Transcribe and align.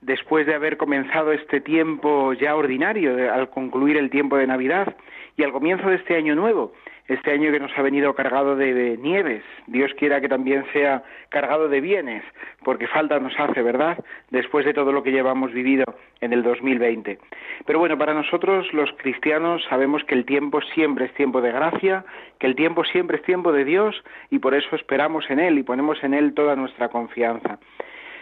después 0.00 0.46
de 0.46 0.54
haber 0.54 0.76
comenzado 0.76 1.32
este 1.32 1.60
tiempo 1.60 2.32
ya 2.32 2.56
ordinario, 2.56 3.32
al 3.32 3.50
concluir 3.50 3.96
el 3.96 4.10
tiempo 4.10 4.36
de 4.36 4.46
Navidad 4.46 4.96
y 5.36 5.42
al 5.42 5.52
comienzo 5.52 5.88
de 5.88 5.96
este 5.96 6.16
año 6.16 6.34
nuevo, 6.34 6.72
este 7.08 7.32
año 7.32 7.50
que 7.50 7.58
nos 7.58 7.76
ha 7.76 7.82
venido 7.82 8.14
cargado 8.14 8.54
de, 8.54 8.98
nieves. 8.98 9.42
Dios 9.66 9.92
quiera 9.98 10.20
que 10.20 10.28
también 10.28 10.64
sea 10.72 11.02
cargado 11.30 11.68
de 11.68 11.80
bienes, 11.80 12.22
porque 12.64 12.86
falta 12.86 13.18
nos 13.18 13.38
hace, 13.40 13.62
¿verdad? 13.62 13.98
Después 14.30 14.66
de 14.66 14.74
todo 14.74 14.92
lo 14.92 15.02
que 15.02 15.10
llevamos 15.10 15.52
vivido 15.52 15.84
en 16.20 16.34
el 16.34 16.42
2020. 16.42 17.18
Pero 17.64 17.78
bueno, 17.78 17.96
para 17.96 18.12
nosotros 18.12 18.72
los 18.74 18.90
cristianos 18.98 19.64
sabemos 19.70 20.04
que 20.04 20.14
el 20.14 20.26
tiempo 20.26 20.60
siempre 20.74 21.06
es 21.06 21.14
tiempo 21.14 21.40
de 21.40 21.50
gracia, 21.50 22.04
que 22.38 22.46
el 22.46 22.54
tiempo 22.54 22.84
siempre 22.84 23.16
es 23.16 23.22
tiempo 23.22 23.52
de 23.52 23.64
Dios 23.64 24.04
y 24.30 24.38
por 24.38 24.54
eso 24.54 24.76
esperamos 24.76 25.28
en 25.30 25.40
Él 25.40 25.58
y 25.58 25.62
ponemos 25.62 26.02
en 26.04 26.12
Él 26.12 26.34
toda 26.34 26.56
nuestra 26.56 26.88
confianza. 26.88 27.58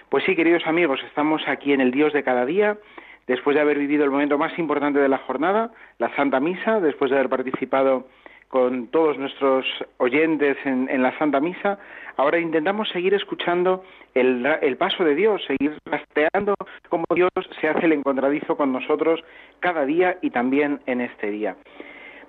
Pues 0.08 0.22
sí, 0.24 0.36
queridos 0.36 0.64
amigos, 0.68 1.00
estamos 1.04 1.42
aquí 1.48 1.72
en 1.72 1.80
el 1.80 1.90
Dios 1.90 2.12
de 2.12 2.22
cada 2.22 2.46
día, 2.46 2.78
después 3.26 3.56
de 3.56 3.60
haber 3.60 3.76
vivido 3.76 4.04
el 4.04 4.12
momento 4.12 4.38
más 4.38 4.56
importante 4.56 5.00
de 5.00 5.08
la 5.08 5.18
jornada, 5.18 5.72
la 5.98 6.14
Santa 6.14 6.38
Misa, 6.38 6.78
después 6.78 7.10
de 7.10 7.16
haber 7.16 7.28
participado 7.28 8.06
con 8.46 8.86
todos 8.86 9.18
nuestros 9.18 9.66
oyentes 9.96 10.56
en, 10.64 11.02
la 11.02 11.18
Santa 11.18 11.40
Misa, 11.40 11.80
ahora 12.16 12.38
intentamos 12.38 12.88
seguir 12.90 13.14
escuchando 13.14 13.82
el, 14.14 14.46
el, 14.62 14.76
paso 14.76 15.02
de 15.02 15.16
Dios, 15.16 15.42
seguir 15.44 15.76
rastreando 15.84 16.54
cómo 16.88 17.04
Dios 17.12 17.30
se 17.60 17.68
hace 17.68 17.86
el 17.86 17.92
encontradizo 17.92 18.56
con 18.56 18.72
nosotros 18.72 19.24
cada 19.58 19.84
día 19.84 20.18
y 20.22 20.30
también 20.30 20.78
en 20.86 21.00
este 21.00 21.32
día. 21.32 21.56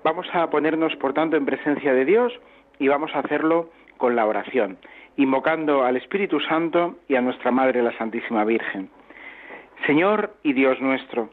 Vamos 0.02 0.26
a 0.32 0.50
ponernos, 0.50 0.96
por 0.96 1.14
tanto, 1.14 1.36
en 1.36 1.46
presencia 1.46 1.94
de 1.94 2.04
Dios 2.04 2.32
y 2.80 2.88
vamos 2.88 3.14
a 3.14 3.20
hacerlo 3.20 3.70
con 3.98 4.16
la 4.16 4.26
oración 4.26 4.78
invocando 5.18 5.84
al 5.84 5.96
Espíritu 5.96 6.38
Santo 6.40 6.96
y 7.08 7.16
a 7.16 7.20
nuestra 7.20 7.50
Madre 7.50 7.82
la 7.82 7.96
Santísima 7.98 8.44
Virgen. 8.44 8.88
Señor 9.84 10.34
y 10.44 10.52
Dios 10.52 10.80
nuestro, 10.80 11.30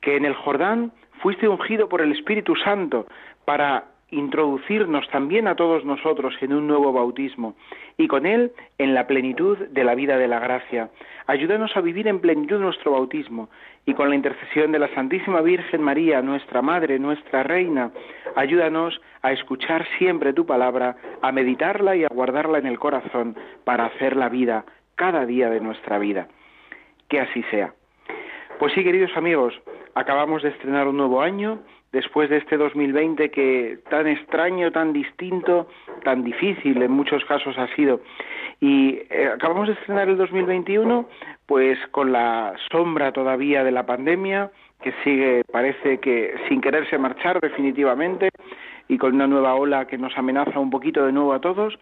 que 0.00 0.16
en 0.16 0.24
el 0.24 0.34
Jordán 0.34 0.92
fuiste 1.22 1.48
ungido 1.48 1.88
por 1.88 2.00
el 2.00 2.10
Espíritu 2.12 2.56
Santo 2.56 3.06
para 3.44 3.84
introducirnos 4.10 5.08
también 5.10 5.46
a 5.46 5.54
todos 5.54 5.84
nosotros 5.84 6.34
en 6.40 6.52
un 6.52 6.66
nuevo 6.66 6.92
bautismo 6.92 7.54
y 7.96 8.08
con 8.08 8.26
él 8.26 8.52
en 8.78 8.94
la 8.94 9.06
plenitud 9.06 9.58
de 9.58 9.84
la 9.84 9.94
vida 9.94 10.16
de 10.18 10.28
la 10.28 10.38
gracia. 10.38 10.90
Ayúdanos 11.26 11.76
a 11.76 11.80
vivir 11.80 12.08
en 12.08 12.20
plenitud 12.20 12.58
nuestro 12.58 12.92
bautismo 12.92 13.48
y 13.86 13.94
con 13.94 14.08
la 14.08 14.16
intercesión 14.16 14.72
de 14.72 14.78
la 14.78 14.92
Santísima 14.94 15.40
Virgen 15.40 15.82
María, 15.82 16.22
nuestra 16.22 16.62
Madre, 16.62 16.98
nuestra 16.98 17.42
Reina, 17.42 17.90
ayúdanos 18.36 19.00
a 19.22 19.32
escuchar 19.32 19.86
siempre 19.98 20.32
tu 20.32 20.46
palabra, 20.46 20.96
a 21.22 21.32
meditarla 21.32 21.96
y 21.96 22.04
a 22.04 22.08
guardarla 22.08 22.58
en 22.58 22.66
el 22.66 22.78
corazón 22.78 23.36
para 23.64 23.86
hacer 23.86 24.16
la 24.16 24.28
vida 24.28 24.64
cada 24.96 25.24
día 25.26 25.50
de 25.50 25.60
nuestra 25.60 25.98
vida. 25.98 26.28
Que 27.08 27.20
así 27.20 27.42
sea. 27.50 27.74
Pues 28.58 28.72
sí, 28.74 28.84
queridos 28.84 29.16
amigos, 29.16 29.58
acabamos 29.94 30.42
de 30.42 30.50
estrenar 30.50 30.86
un 30.86 30.96
nuevo 30.96 31.22
año 31.22 31.60
después 31.92 32.30
de 32.30 32.38
este 32.38 32.56
2020 32.56 33.30
que 33.30 33.78
tan 33.90 34.06
extraño, 34.06 34.70
tan 34.70 34.92
distinto, 34.92 35.68
tan 36.04 36.24
difícil 36.24 36.80
en 36.82 36.92
muchos 36.92 37.24
casos 37.24 37.58
ha 37.58 37.66
sido. 37.74 38.00
Y 38.60 39.00
eh, 39.10 39.30
acabamos 39.34 39.68
de 39.68 39.74
estrenar 39.74 40.08
el 40.08 40.16
2021 40.16 41.08
pues 41.46 41.78
con 41.90 42.12
la 42.12 42.54
sombra 42.70 43.12
todavía 43.12 43.64
de 43.64 43.72
la 43.72 43.86
pandemia 43.86 44.50
que 44.82 44.92
sigue, 45.04 45.42
parece 45.50 45.98
que 45.98 46.34
sin 46.48 46.60
quererse 46.60 46.96
marchar 46.96 47.40
definitivamente 47.40 48.30
y 48.88 48.98
con 48.98 49.14
una 49.14 49.26
nueva 49.26 49.54
ola 49.54 49.86
que 49.86 49.98
nos 49.98 50.16
amenaza 50.16 50.58
un 50.58 50.70
poquito 50.70 51.04
de 51.04 51.12
nuevo 51.12 51.32
a 51.32 51.40
todos. 51.40 51.78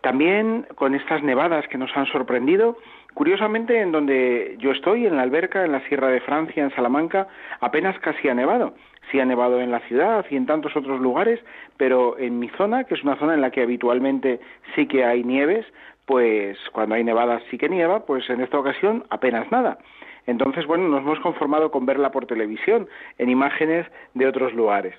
También 0.00 0.66
con 0.74 0.94
estas 0.94 1.22
nevadas 1.22 1.66
que 1.68 1.78
nos 1.78 1.94
han 1.96 2.06
sorprendido 2.06 2.78
Curiosamente, 3.16 3.80
en 3.80 3.92
donde 3.92 4.56
yo 4.58 4.72
estoy, 4.72 5.06
en 5.06 5.16
la 5.16 5.22
alberca, 5.22 5.64
en 5.64 5.72
la 5.72 5.80
Sierra 5.88 6.08
de 6.08 6.20
Francia, 6.20 6.62
en 6.62 6.70
Salamanca, 6.72 7.28
apenas 7.60 7.98
casi 8.00 8.28
ha 8.28 8.34
nevado. 8.34 8.74
Sí 9.10 9.18
ha 9.18 9.24
nevado 9.24 9.58
en 9.62 9.70
la 9.70 9.80
ciudad 9.80 10.26
y 10.28 10.36
en 10.36 10.44
tantos 10.44 10.76
otros 10.76 11.00
lugares, 11.00 11.40
pero 11.78 12.18
en 12.18 12.38
mi 12.38 12.50
zona, 12.50 12.84
que 12.84 12.92
es 12.92 13.02
una 13.02 13.16
zona 13.16 13.32
en 13.32 13.40
la 13.40 13.50
que 13.50 13.62
habitualmente 13.62 14.38
sí 14.74 14.86
que 14.86 15.06
hay 15.06 15.24
nieves, 15.24 15.64
pues 16.04 16.58
cuando 16.72 16.94
hay 16.94 17.04
nevadas 17.04 17.42
sí 17.50 17.56
que 17.56 17.70
nieva, 17.70 18.04
pues 18.04 18.28
en 18.28 18.42
esta 18.42 18.58
ocasión 18.58 19.04
apenas 19.08 19.50
nada. 19.50 19.78
Entonces, 20.26 20.66
bueno, 20.66 20.86
nos 20.86 21.00
hemos 21.00 21.20
conformado 21.20 21.70
con 21.70 21.86
verla 21.86 22.10
por 22.10 22.26
televisión, 22.26 22.86
en 23.16 23.30
imágenes 23.30 23.86
de 24.12 24.26
otros 24.26 24.52
lugares. 24.52 24.94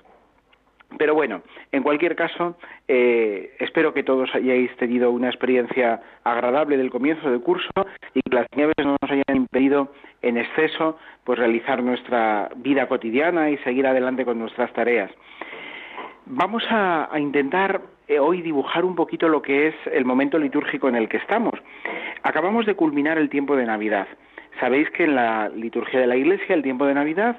Pero 0.96 1.14
bueno, 1.14 1.42
en 1.70 1.82
cualquier 1.82 2.16
caso, 2.16 2.56
eh, 2.86 3.54
espero 3.58 3.92
que 3.92 4.02
todos 4.02 4.34
hayáis 4.34 4.74
tenido 4.78 5.10
una 5.10 5.28
experiencia 5.28 6.00
agradable 6.24 6.78
del 6.78 6.90
comienzo 6.90 7.30
del 7.30 7.42
curso 7.42 7.70
y 8.14 8.22
que 8.22 8.34
las 8.34 8.46
nieves 8.56 8.74
no 8.78 8.96
nos 9.00 9.10
hayan 9.10 9.36
impedido 9.36 9.92
en 10.22 10.38
exceso 10.38 10.98
pues 11.24 11.38
realizar 11.38 11.82
nuestra 11.82 12.48
vida 12.56 12.88
cotidiana 12.88 13.50
y 13.50 13.58
seguir 13.58 13.86
adelante 13.86 14.24
con 14.24 14.38
nuestras 14.38 14.72
tareas. 14.72 15.10
Vamos 16.24 16.64
a, 16.70 17.08
intentar 17.18 17.82
eh, 18.06 18.18
hoy 18.18 18.42
dibujar 18.42 18.84
un 18.84 18.94
poquito 18.94 19.28
lo 19.28 19.42
que 19.42 19.68
es 19.68 19.74
el 19.92 20.04
momento 20.04 20.38
litúrgico 20.38 20.88
en 20.88 20.96
el 20.96 21.08
que 21.08 21.18
estamos. 21.18 21.54
Acabamos 22.22 22.66
de 22.66 22.74
culminar 22.74 23.18
el 23.18 23.28
tiempo 23.28 23.56
de 23.56 23.66
Navidad. 23.66 24.08
Sabéis 24.60 24.90
que 24.90 25.04
en 25.04 25.14
la 25.14 25.48
liturgia 25.48 26.00
de 26.00 26.06
la 26.06 26.16
Iglesia 26.16 26.54
el 26.54 26.62
tiempo 26.62 26.86
de 26.86 26.94
Navidad 26.94 27.36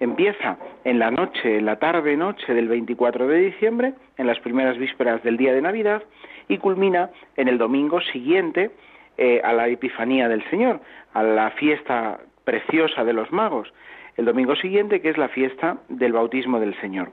empieza 0.00 0.56
en 0.84 0.98
la 0.98 1.10
noche, 1.10 1.58
en 1.58 1.66
la 1.66 1.76
tarde 1.76 2.16
noche 2.16 2.52
del 2.54 2.68
24 2.68 3.28
de 3.28 3.38
diciembre, 3.38 3.92
en 4.16 4.26
las 4.26 4.40
primeras 4.40 4.78
vísperas 4.78 5.22
del 5.22 5.36
día 5.36 5.52
de 5.52 5.62
Navidad, 5.62 6.02
y 6.48 6.58
culmina 6.58 7.10
en 7.36 7.48
el 7.48 7.58
domingo 7.58 8.00
siguiente 8.00 8.70
eh, 9.18 9.40
a 9.44 9.52
la 9.52 9.68
Epifanía 9.68 10.28
del 10.28 10.42
Señor, 10.50 10.80
a 11.12 11.22
la 11.22 11.50
fiesta 11.52 12.18
preciosa 12.44 13.04
de 13.04 13.12
los 13.12 13.30
magos, 13.30 13.72
el 14.16 14.24
domingo 14.24 14.56
siguiente 14.56 15.00
que 15.00 15.10
es 15.10 15.18
la 15.18 15.28
fiesta 15.28 15.78
del 15.88 16.12
bautismo 16.12 16.58
del 16.58 16.74
Señor. 16.80 17.10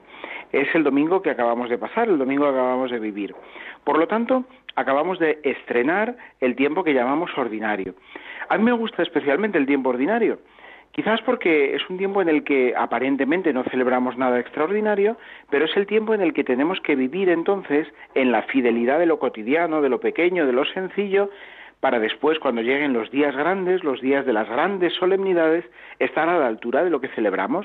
Es 0.52 0.74
el 0.74 0.82
domingo 0.82 1.22
que 1.22 1.30
acabamos 1.30 1.68
de 1.68 1.78
pasar, 1.78 2.08
el 2.08 2.18
domingo 2.18 2.44
que 2.44 2.50
acabamos 2.50 2.90
de 2.90 2.98
vivir. 2.98 3.34
Por 3.84 3.98
lo 3.98 4.08
tanto, 4.08 4.44
acabamos 4.74 5.18
de 5.18 5.38
estrenar 5.42 6.16
el 6.40 6.56
tiempo 6.56 6.82
que 6.82 6.94
llamamos 6.94 7.30
ordinario. 7.36 7.94
A 8.48 8.56
mí 8.56 8.64
me 8.64 8.72
gusta 8.72 9.02
especialmente 9.02 9.58
el 9.58 9.66
tiempo 9.66 9.90
ordinario, 9.90 10.38
Quizás 10.98 11.22
porque 11.22 11.76
es 11.76 11.88
un 11.88 11.96
tiempo 11.96 12.20
en 12.22 12.28
el 12.28 12.42
que 12.42 12.74
aparentemente 12.76 13.52
no 13.52 13.62
celebramos 13.70 14.18
nada 14.18 14.40
extraordinario, 14.40 15.16
pero 15.48 15.66
es 15.66 15.76
el 15.76 15.86
tiempo 15.86 16.12
en 16.12 16.20
el 16.20 16.34
que 16.34 16.42
tenemos 16.42 16.80
que 16.80 16.96
vivir 16.96 17.28
entonces 17.28 17.86
en 18.16 18.32
la 18.32 18.42
fidelidad 18.42 18.98
de 18.98 19.06
lo 19.06 19.20
cotidiano, 19.20 19.80
de 19.80 19.90
lo 19.90 20.00
pequeño, 20.00 20.44
de 20.44 20.52
lo 20.52 20.64
sencillo, 20.64 21.30
para 21.78 22.00
después, 22.00 22.40
cuando 22.40 22.62
lleguen 22.62 22.94
los 22.94 23.12
días 23.12 23.36
grandes, 23.36 23.84
los 23.84 24.00
días 24.00 24.26
de 24.26 24.32
las 24.32 24.48
grandes 24.48 24.92
solemnidades, 24.94 25.64
estar 26.00 26.28
a 26.28 26.36
la 26.36 26.48
altura 26.48 26.82
de 26.82 26.90
lo 26.90 27.00
que 27.00 27.14
celebramos. 27.14 27.64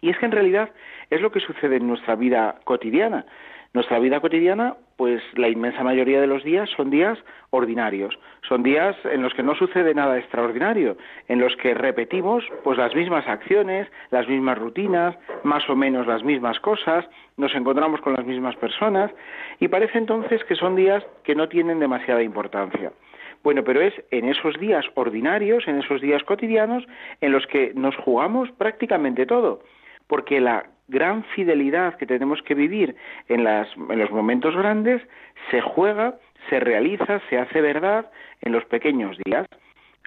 Y 0.00 0.08
es 0.08 0.16
que 0.16 0.24
en 0.24 0.32
realidad 0.32 0.70
es 1.10 1.20
lo 1.20 1.32
que 1.32 1.40
sucede 1.40 1.76
en 1.76 1.88
nuestra 1.88 2.16
vida 2.16 2.58
cotidiana. 2.64 3.26
Nuestra 3.74 3.98
vida 3.98 4.18
cotidiana, 4.20 4.76
pues 5.00 5.22
la 5.32 5.48
inmensa 5.48 5.82
mayoría 5.82 6.20
de 6.20 6.26
los 6.26 6.44
días 6.44 6.68
son 6.76 6.90
días 6.90 7.18
ordinarios, 7.48 8.18
son 8.46 8.62
días 8.62 8.94
en 9.04 9.22
los 9.22 9.32
que 9.32 9.42
no 9.42 9.54
sucede 9.54 9.94
nada 9.94 10.18
extraordinario, 10.18 10.98
en 11.26 11.40
los 11.40 11.56
que 11.56 11.72
repetimos 11.72 12.44
pues 12.62 12.76
las 12.76 12.94
mismas 12.94 13.26
acciones, 13.26 13.88
las 14.10 14.28
mismas 14.28 14.58
rutinas, 14.58 15.16
más 15.42 15.66
o 15.70 15.74
menos 15.74 16.06
las 16.06 16.22
mismas 16.22 16.60
cosas, 16.60 17.08
nos 17.38 17.54
encontramos 17.54 18.02
con 18.02 18.12
las 18.12 18.26
mismas 18.26 18.56
personas 18.56 19.10
y 19.58 19.68
parece 19.68 19.96
entonces 19.96 20.44
que 20.44 20.54
son 20.54 20.76
días 20.76 21.02
que 21.24 21.34
no 21.34 21.48
tienen 21.48 21.80
demasiada 21.80 22.22
importancia. 22.22 22.92
Bueno, 23.42 23.64
pero 23.64 23.80
es 23.80 23.94
en 24.10 24.28
esos 24.28 24.60
días 24.60 24.84
ordinarios, 24.96 25.66
en 25.66 25.78
esos 25.78 26.02
días 26.02 26.22
cotidianos, 26.24 26.84
en 27.22 27.32
los 27.32 27.46
que 27.46 27.72
nos 27.74 27.96
jugamos 27.96 28.50
prácticamente 28.52 29.24
todo, 29.24 29.62
porque 30.08 30.42
la 30.42 30.66
gran 30.90 31.24
fidelidad 31.34 31.96
que 31.96 32.06
tenemos 32.06 32.42
que 32.42 32.54
vivir 32.54 32.96
en, 33.28 33.44
los 33.44 34.10
momentos 34.10 34.56
grandes 34.56 35.00
se 35.50 35.60
juega, 35.60 36.16
se 36.48 36.60
realiza, 36.60 37.20
se 37.30 37.38
hace 37.38 37.60
verdad 37.60 38.10
en 38.42 38.52
los 38.52 38.64
pequeños 38.66 39.16
días. 39.24 39.46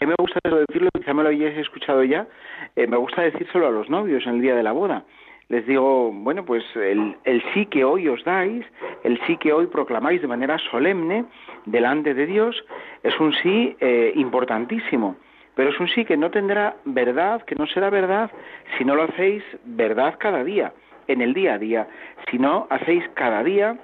A 0.01 0.05
me 0.05 0.15
gusta 0.19 0.39
decirlo, 0.43 0.89
quizá 0.93 1.13
me 1.13 1.23
lo 1.23 1.29
hayáis 1.29 1.57
escuchado 1.57 2.03
ya, 2.03 2.27
eh, 2.75 2.87
me 2.87 2.97
gusta 2.97 3.21
decírselo 3.21 3.67
a 3.67 3.71
los 3.71 3.89
novios 3.89 4.25
en 4.25 4.35
el 4.35 4.41
día 4.41 4.55
de 4.55 4.63
la 4.63 4.73
boda. 4.73 5.05
Les 5.49 5.65
digo, 5.65 6.11
bueno, 6.11 6.45
pues 6.45 6.63
el, 6.75 7.15
sí 7.53 7.65
que 7.67 7.83
hoy 7.83 8.07
os 8.07 8.23
dais, 8.23 8.65
el 9.03 9.19
sí 9.27 9.37
que 9.37 9.53
hoy 9.53 9.67
proclamáis 9.67 10.21
de 10.21 10.27
manera 10.27 10.57
solemne 10.71 11.25
delante 11.65 12.13
de 12.13 12.25
Dios, 12.25 12.63
es 13.03 13.17
un 13.19 13.33
sí 13.33 13.75
eh, 13.79 14.13
importantísimo 14.15 15.15
pero 15.55 15.69
es 15.69 15.79
un 15.79 15.87
sí 15.89 16.05
que 16.05 16.17
no 16.17 16.31
tendrá 16.31 16.75
verdad, 16.85 17.41
que 17.43 17.55
no 17.55 17.67
será 17.67 17.89
verdad 17.89 18.31
si 18.77 18.85
no 18.85 18.95
lo 18.95 19.03
hacéis 19.03 19.43
verdad 19.65 20.15
cada 20.17 20.43
día, 20.43 20.73
en 21.07 21.21
el 21.21 21.33
día 21.33 21.55
a 21.55 21.57
día, 21.59 21.87
si 22.29 22.39
no 22.39 22.67
hacéis 22.69 23.03
cada 23.13 23.43
día 23.43 23.77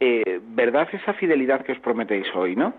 eh, 0.00 0.40
verdad 0.42 0.88
esa 0.92 1.12
fidelidad 1.14 1.62
que 1.64 1.72
os 1.72 1.80
prometéis 1.80 2.26
hoy, 2.34 2.54
¿no? 2.54 2.74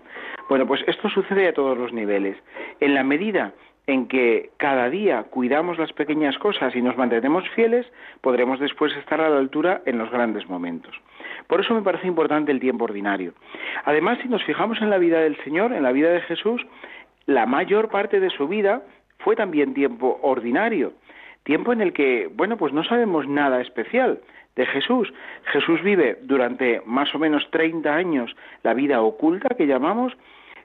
Bueno, 0.48 0.66
pues 0.66 0.82
esto 0.86 1.10
sucede 1.10 1.48
a 1.48 1.52
todos 1.52 1.76
los 1.76 1.92
niveles. 1.92 2.36
En 2.80 2.94
la 2.94 3.04
medida 3.04 3.52
en 3.86 4.08
que 4.08 4.50
cada 4.56 4.88
día 4.88 5.24
cuidamos 5.24 5.78
las 5.78 5.92
pequeñas 5.92 6.38
cosas 6.38 6.74
y 6.74 6.80
nos 6.80 6.96
mantenemos 6.96 7.48
fieles, 7.50 7.86
podremos 8.20 8.60
después 8.60 8.96
estar 8.96 9.20
a 9.20 9.28
la 9.28 9.38
altura 9.38 9.82
en 9.84 9.98
los 9.98 10.10
grandes 10.10 10.48
momentos. 10.48 10.94
Por 11.46 11.60
eso 11.60 11.74
me 11.74 11.82
parece 11.82 12.06
importante 12.06 12.52
el 12.52 12.60
tiempo 12.60 12.84
ordinario. 12.84 13.32
Además, 13.84 14.18
si 14.22 14.28
nos 14.28 14.44
fijamos 14.44 14.80
en 14.80 14.90
la 14.90 14.98
vida 14.98 15.20
del 15.20 15.36
Señor, 15.42 15.72
en 15.72 15.82
la 15.82 15.92
vida 15.92 16.10
de 16.10 16.20
Jesús, 16.22 16.64
la 17.30 17.46
mayor 17.46 17.90
parte 17.90 18.18
de 18.18 18.28
su 18.30 18.48
vida 18.48 18.82
fue 19.18 19.36
también 19.36 19.72
tiempo 19.72 20.18
ordinario, 20.22 20.92
tiempo 21.44 21.72
en 21.72 21.80
el 21.80 21.92
que, 21.92 22.28
bueno, 22.34 22.56
pues 22.56 22.72
no 22.72 22.82
sabemos 22.82 23.28
nada 23.28 23.60
especial 23.60 24.20
de 24.56 24.66
Jesús. 24.66 25.12
Jesús 25.52 25.80
vive 25.82 26.18
durante 26.22 26.82
más 26.84 27.14
o 27.14 27.20
menos 27.20 27.48
30 27.52 27.94
años 27.94 28.34
la 28.64 28.74
vida 28.74 29.00
oculta 29.00 29.54
que 29.54 29.68
llamamos, 29.68 30.12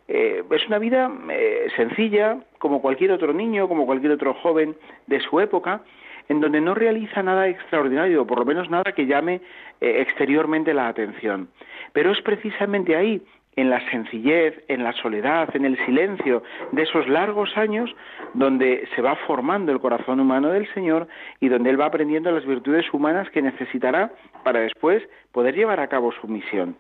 eh, 0.07 0.43
es 0.49 0.67
una 0.67 0.79
vida 0.79 1.11
eh, 1.29 1.67
sencilla, 1.75 2.39
como 2.57 2.81
cualquier 2.81 3.11
otro 3.11 3.31
niño, 3.31 3.67
como 3.67 3.85
cualquier 3.85 4.13
otro 4.13 4.33
joven 4.33 4.75
de 5.05 5.19
su 5.19 5.39
época, 5.39 5.81
en 6.29 6.41
donde 6.41 6.61
no 6.61 6.73
realiza 6.73 7.21
nada 7.21 7.47
extraordinario, 7.47 8.23
o 8.23 8.27
por 8.27 8.39
lo 8.39 8.45
menos 8.45 8.71
nada 8.71 8.91
que 8.91 9.05
llame 9.05 9.41
eh, 9.81 10.01
exteriormente 10.01 10.73
la 10.73 10.87
atención. 10.87 11.49
Pero 11.93 12.11
es 12.11 12.21
precisamente 12.21 12.95
ahí, 12.95 13.21
en 13.55 13.69
la 13.69 13.79
sencillez, 13.89 14.63
en 14.67 14.83
la 14.83 14.93
soledad, 14.93 15.55
en 15.55 15.65
el 15.65 15.77
silencio 15.85 16.43
de 16.71 16.83
esos 16.83 17.07
largos 17.07 17.55
años, 17.57 17.95
donde 18.33 18.87
se 18.95 19.01
va 19.01 19.15
formando 19.27 19.71
el 19.71 19.79
corazón 19.79 20.19
humano 20.19 20.49
del 20.49 20.71
Señor 20.73 21.07
y 21.39 21.47
donde 21.47 21.69
Él 21.69 21.79
va 21.79 21.85
aprendiendo 21.85 22.31
las 22.31 22.45
virtudes 22.45 22.85
humanas 22.93 23.29
que 23.29 23.41
necesitará 23.41 24.11
para 24.43 24.59
después 24.59 25.03
poder 25.31 25.55
llevar 25.55 25.79
a 25.79 25.87
cabo 25.87 26.11
su 26.11 26.27
misión. 26.27 26.75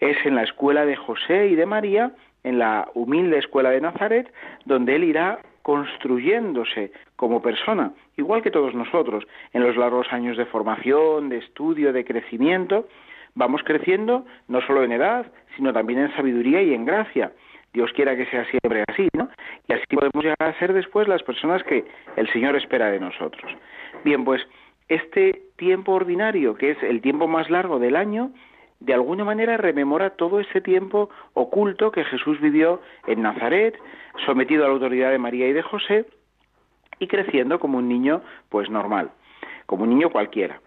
Es 0.00 0.16
en 0.24 0.34
la 0.34 0.42
escuela 0.42 0.86
de 0.86 0.96
José 0.96 1.48
y 1.48 1.54
de 1.54 1.66
María 1.66 2.12
en 2.44 2.58
la 2.58 2.88
humilde 2.94 3.38
escuela 3.38 3.70
de 3.70 3.80
Nazaret, 3.80 4.32
donde 4.66 4.94
él 4.94 5.04
irá 5.04 5.40
construyéndose 5.62 6.92
como 7.16 7.40
persona, 7.40 7.92
igual 8.18 8.42
que 8.42 8.50
todos 8.50 8.74
nosotros, 8.74 9.24
en 9.54 9.62
los 9.62 9.76
largos 9.76 10.12
años 10.12 10.36
de 10.36 10.44
formación, 10.44 11.30
de 11.30 11.38
estudio, 11.38 11.92
de 11.94 12.04
crecimiento, 12.04 12.86
vamos 13.34 13.62
creciendo 13.64 14.24
no 14.48 14.60
solo 14.62 14.84
en 14.84 14.92
edad, 14.92 15.26
sino 15.56 15.72
también 15.72 16.00
en 16.00 16.14
sabiduría 16.14 16.62
y 16.62 16.74
en 16.74 16.84
gracia. 16.84 17.32
Dios 17.72 17.92
quiera 17.92 18.16
que 18.16 18.26
sea 18.26 18.44
siempre 18.46 18.84
así, 18.88 19.08
¿no? 19.14 19.28
Y 19.68 19.72
así 19.72 19.84
podemos 19.90 20.22
llegar 20.22 20.36
a 20.42 20.58
ser 20.58 20.72
después 20.72 21.08
las 21.08 21.22
personas 21.22 21.62
que 21.64 21.84
el 22.16 22.32
Señor 22.32 22.54
espera 22.56 22.90
de 22.90 23.00
nosotros. 23.00 23.50
Bien, 24.04 24.24
pues 24.24 24.40
este 24.88 25.42
tiempo 25.56 25.92
ordinario, 25.92 26.54
que 26.54 26.70
es 26.72 26.82
el 26.82 27.00
tiempo 27.00 27.26
más 27.26 27.50
largo 27.50 27.78
del 27.78 27.96
año, 27.96 28.30
de 28.80 28.94
alguna 28.94 29.24
manera 29.24 29.56
rememora 29.56 30.10
todo 30.10 30.40
ese 30.40 30.60
tiempo 30.60 31.08
oculto 31.32 31.90
que 31.90 32.04
Jesús 32.04 32.40
vivió 32.40 32.80
en 33.06 33.22
Nazaret, 33.22 33.76
sometido 34.26 34.64
a 34.64 34.68
la 34.68 34.74
autoridad 34.74 35.10
de 35.10 35.18
María 35.18 35.48
y 35.48 35.52
de 35.52 35.62
José, 35.62 36.06
y 36.98 37.08
creciendo 37.08 37.58
como 37.58 37.78
un 37.78 37.88
niño, 37.88 38.22
pues 38.50 38.70
normal, 38.70 39.10
como 39.66 39.84
un 39.84 39.90
niño 39.90 40.10
cualquiera. 40.10 40.60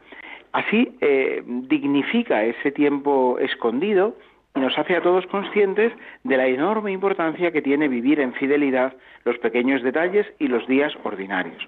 Así 0.51 0.95
eh, 1.01 1.43
dignifica 1.45 2.43
ese 2.43 2.71
tiempo 2.71 3.37
escondido 3.39 4.15
y 4.55 4.59
nos 4.59 4.77
hace 4.77 4.95
a 4.95 5.01
todos 5.01 5.27
conscientes 5.27 5.93
de 6.23 6.37
la 6.37 6.47
enorme 6.47 6.91
importancia 6.91 7.51
que 7.51 7.61
tiene 7.61 7.87
vivir 7.87 8.19
en 8.19 8.33
fidelidad 8.33 8.93
los 9.23 9.37
pequeños 9.39 9.83
detalles 9.83 10.25
y 10.39 10.47
los 10.47 10.65
días 10.67 10.93
ordinarios. 11.03 11.67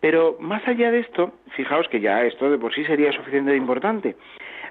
Pero 0.00 0.36
más 0.38 0.66
allá 0.68 0.90
de 0.90 0.98
esto, 0.98 1.32
fijaos 1.56 1.88
que 1.88 2.00
ya 2.00 2.24
esto 2.24 2.50
de 2.50 2.58
por 2.58 2.74
sí 2.74 2.84
sería 2.84 3.10
suficientemente 3.12 3.56
importante, 3.56 4.16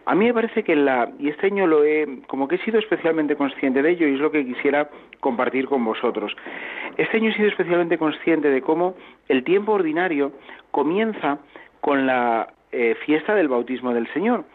a 0.05 0.15
mí 0.15 0.25
me 0.25 0.33
parece 0.33 0.63
que 0.63 0.75
la, 0.75 1.09
y 1.17 1.29
este 1.29 1.47
año 1.47 1.65
lo 1.65 1.83
he, 1.83 2.19
como 2.27 2.47
que 2.47 2.55
he 2.55 2.59
sido 2.59 2.77
especialmente 2.77 3.35
consciente 3.35 3.81
de 3.81 3.91
ello 3.91 4.07
y 4.07 4.15
es 4.15 4.19
lo 4.19 4.31
que 4.31 4.45
quisiera 4.45 4.89
compartir 5.21 5.65
con 5.67 5.83
vosotros. 5.85 6.35
Este 6.97 7.17
año 7.17 7.29
he 7.29 7.33
sido 7.33 7.47
especialmente 7.47 7.97
consciente 7.97 8.49
de 8.49 8.61
cómo 8.61 8.95
el 9.29 9.43
tiempo 9.43 9.71
ordinario 9.71 10.33
comienza 10.71 11.39
con 11.79 12.05
la 12.05 12.53
eh, 12.73 12.95
fiesta 13.05 13.35
del 13.35 13.47
bautismo 13.47 13.93
del 13.93 14.11
Señor. 14.13 14.45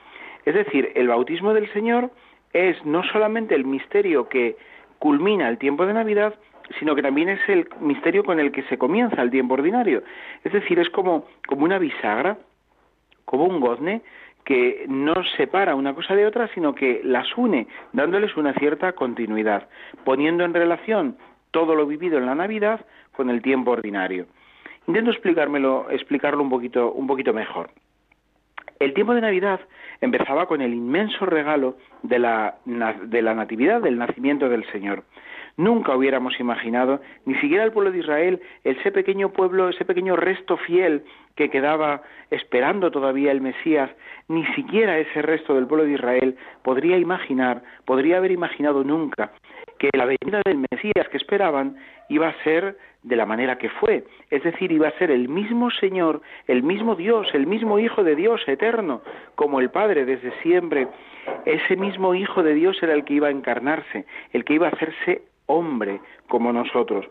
Es 0.45 0.55
decir, 0.55 0.93
el 0.95 1.09
bautismo 1.09 1.55
del 1.55 1.73
Señor 1.73 2.11
es 2.53 2.85
no 2.85 3.03
solamente 3.05 3.55
el 3.55 3.65
misterio 3.65 4.29
que 4.29 4.57
culmina 4.99 5.49
el 5.49 5.59
tiempo 5.59 5.87
de 5.87 5.95
Navidad, 5.95 6.35
sino 6.79 6.95
que 6.95 7.03
también 7.03 7.29
es 7.29 7.41
el 7.49 7.69
misterio 7.81 8.25
con 8.25 8.41
el 8.41 8.53
que 8.53 8.63
se 8.65 8.79
comienza 8.79 9.23
el 9.23 9.31
tiempo 9.31 9.55
ordinario. 9.55 10.03
Es 10.45 10.53
decir, 10.53 10.79
es 10.79 10.91
como, 10.91 11.27
como 11.47 11.65
una 11.65 11.79
bisagra, 11.79 12.39
como 13.25 13.45
un 13.45 13.61
gozne 13.61 14.03
que 14.45 14.87
no 14.89 15.15
separa 15.37 15.75
una 15.75 15.95
cosa 15.95 16.15
de 16.15 16.27
otra, 16.27 16.49
sino 16.55 16.75
que 16.75 17.01
las 17.05 17.27
une, 17.37 17.67
dándoles 17.93 18.37
una 18.37 18.55
cierta 18.55 18.93
continuidad, 18.93 19.69
poniendo 20.05 20.45
en 20.45 20.55
relación 20.55 21.17
todo 21.51 21.75
lo 21.75 21.87
vivido 21.87 22.19
en 22.19 22.27
la 22.27 22.35
Navidad 22.35 22.85
con 23.13 23.31
el 23.31 23.43
tiempo 23.43 23.73
ordinario. 23.73 24.27
Intento 24.87 25.11
explicármelo, 25.11 25.91
explicarlo 25.91 26.43
un 26.43 26.49
poquito, 26.49 26.93
un 26.93 27.07
poquito 27.07 27.35
mejor. 27.35 27.71
El 28.81 28.95
tiempo 28.95 29.15
de 29.15 29.21
Navidad 29.21 29.61
empezaba 30.01 30.47
con 30.47 30.61
el 30.61 30.73
inmenso 30.73 31.27
regalo 31.27 31.77
de 32.03 32.19
la, 32.19 32.57
de 32.65 33.23
la 33.23 33.35
Natividad, 33.35 33.81
del 33.83 33.99
nacimiento 33.99 34.49
del 34.49 34.65
Señor. 34.71 35.03
Nunca 35.57 35.97
hubiéramos 35.97 36.39
imaginado, 36.39 37.01
ni 37.27 37.35
siquiera 37.37 37.65
el 37.65 37.73
pueblo 37.73 37.91
de 37.91 37.99
Israel, 37.99 38.41
ese 38.63 38.93
pequeño 38.93 39.31
pueblo, 39.33 39.69
ese 39.69 39.85
pequeño 39.85 40.15
resto 40.15 40.57
fiel 40.57 41.03
que 41.35 41.51
quedaba 41.51 42.03
esperando 42.31 42.93
todavía 42.93 43.33
el 43.33 43.41
Mesías, 43.41 43.91
ni 44.29 44.47
siquiera 44.55 44.99
ese 44.99 45.21
resto 45.23 45.55
del 45.55 45.67
pueblo 45.67 45.85
de 45.85 45.95
Israel 45.95 46.37
podría 46.63 46.97
imaginar, 46.97 47.63
podría 47.85 48.19
haber 48.19 48.31
imaginado 48.31 48.85
nunca 48.85 49.33
que 49.79 49.91
la 49.97 50.05
venida 50.05 50.41
del 50.45 50.65
Mesías 50.71 51.09
que 51.11 51.17
esperaban 51.17 51.77
iba 52.09 52.29
a 52.29 52.43
ser 52.45 52.77
de 53.03 53.17
la 53.17 53.27
manera 53.27 53.59
que 53.59 53.69
fue, 53.69 54.05
es 54.31 54.43
decir, 54.43 54.73
iba 54.73 54.89
a 54.89 54.99
ser 54.99 55.11
el 55.11 55.29
mismo 55.29 55.71
Señor, 55.71 56.21
el 56.47 56.63
mismo 56.63 56.95
Dios, 56.97 57.29
el 57.33 57.47
mismo 57.47 57.79
Hijo 57.79 58.03
de 58.03 58.17
Dios 58.17 58.41
eterno, 58.47 59.03
como 59.35 59.61
el 59.61 59.71
Padre 59.71 60.05
desde 60.05 60.33
siempre. 60.43 60.89
Ese 61.45 61.77
mismo 61.77 62.15
Hijo 62.15 62.43
de 62.43 62.55
Dios 62.55 62.83
era 62.83 62.95
el 62.95 63.05
que 63.05 63.15
iba 63.15 63.29
a 63.29 63.33
encarnarse, 63.33 64.05
el 64.33 64.45
que 64.45 64.55
iba 64.55 64.67
a 64.67 64.71
hacerse 64.71 65.23
hombre 65.47 66.01
como 66.29 66.53
nosotros. 66.53 67.07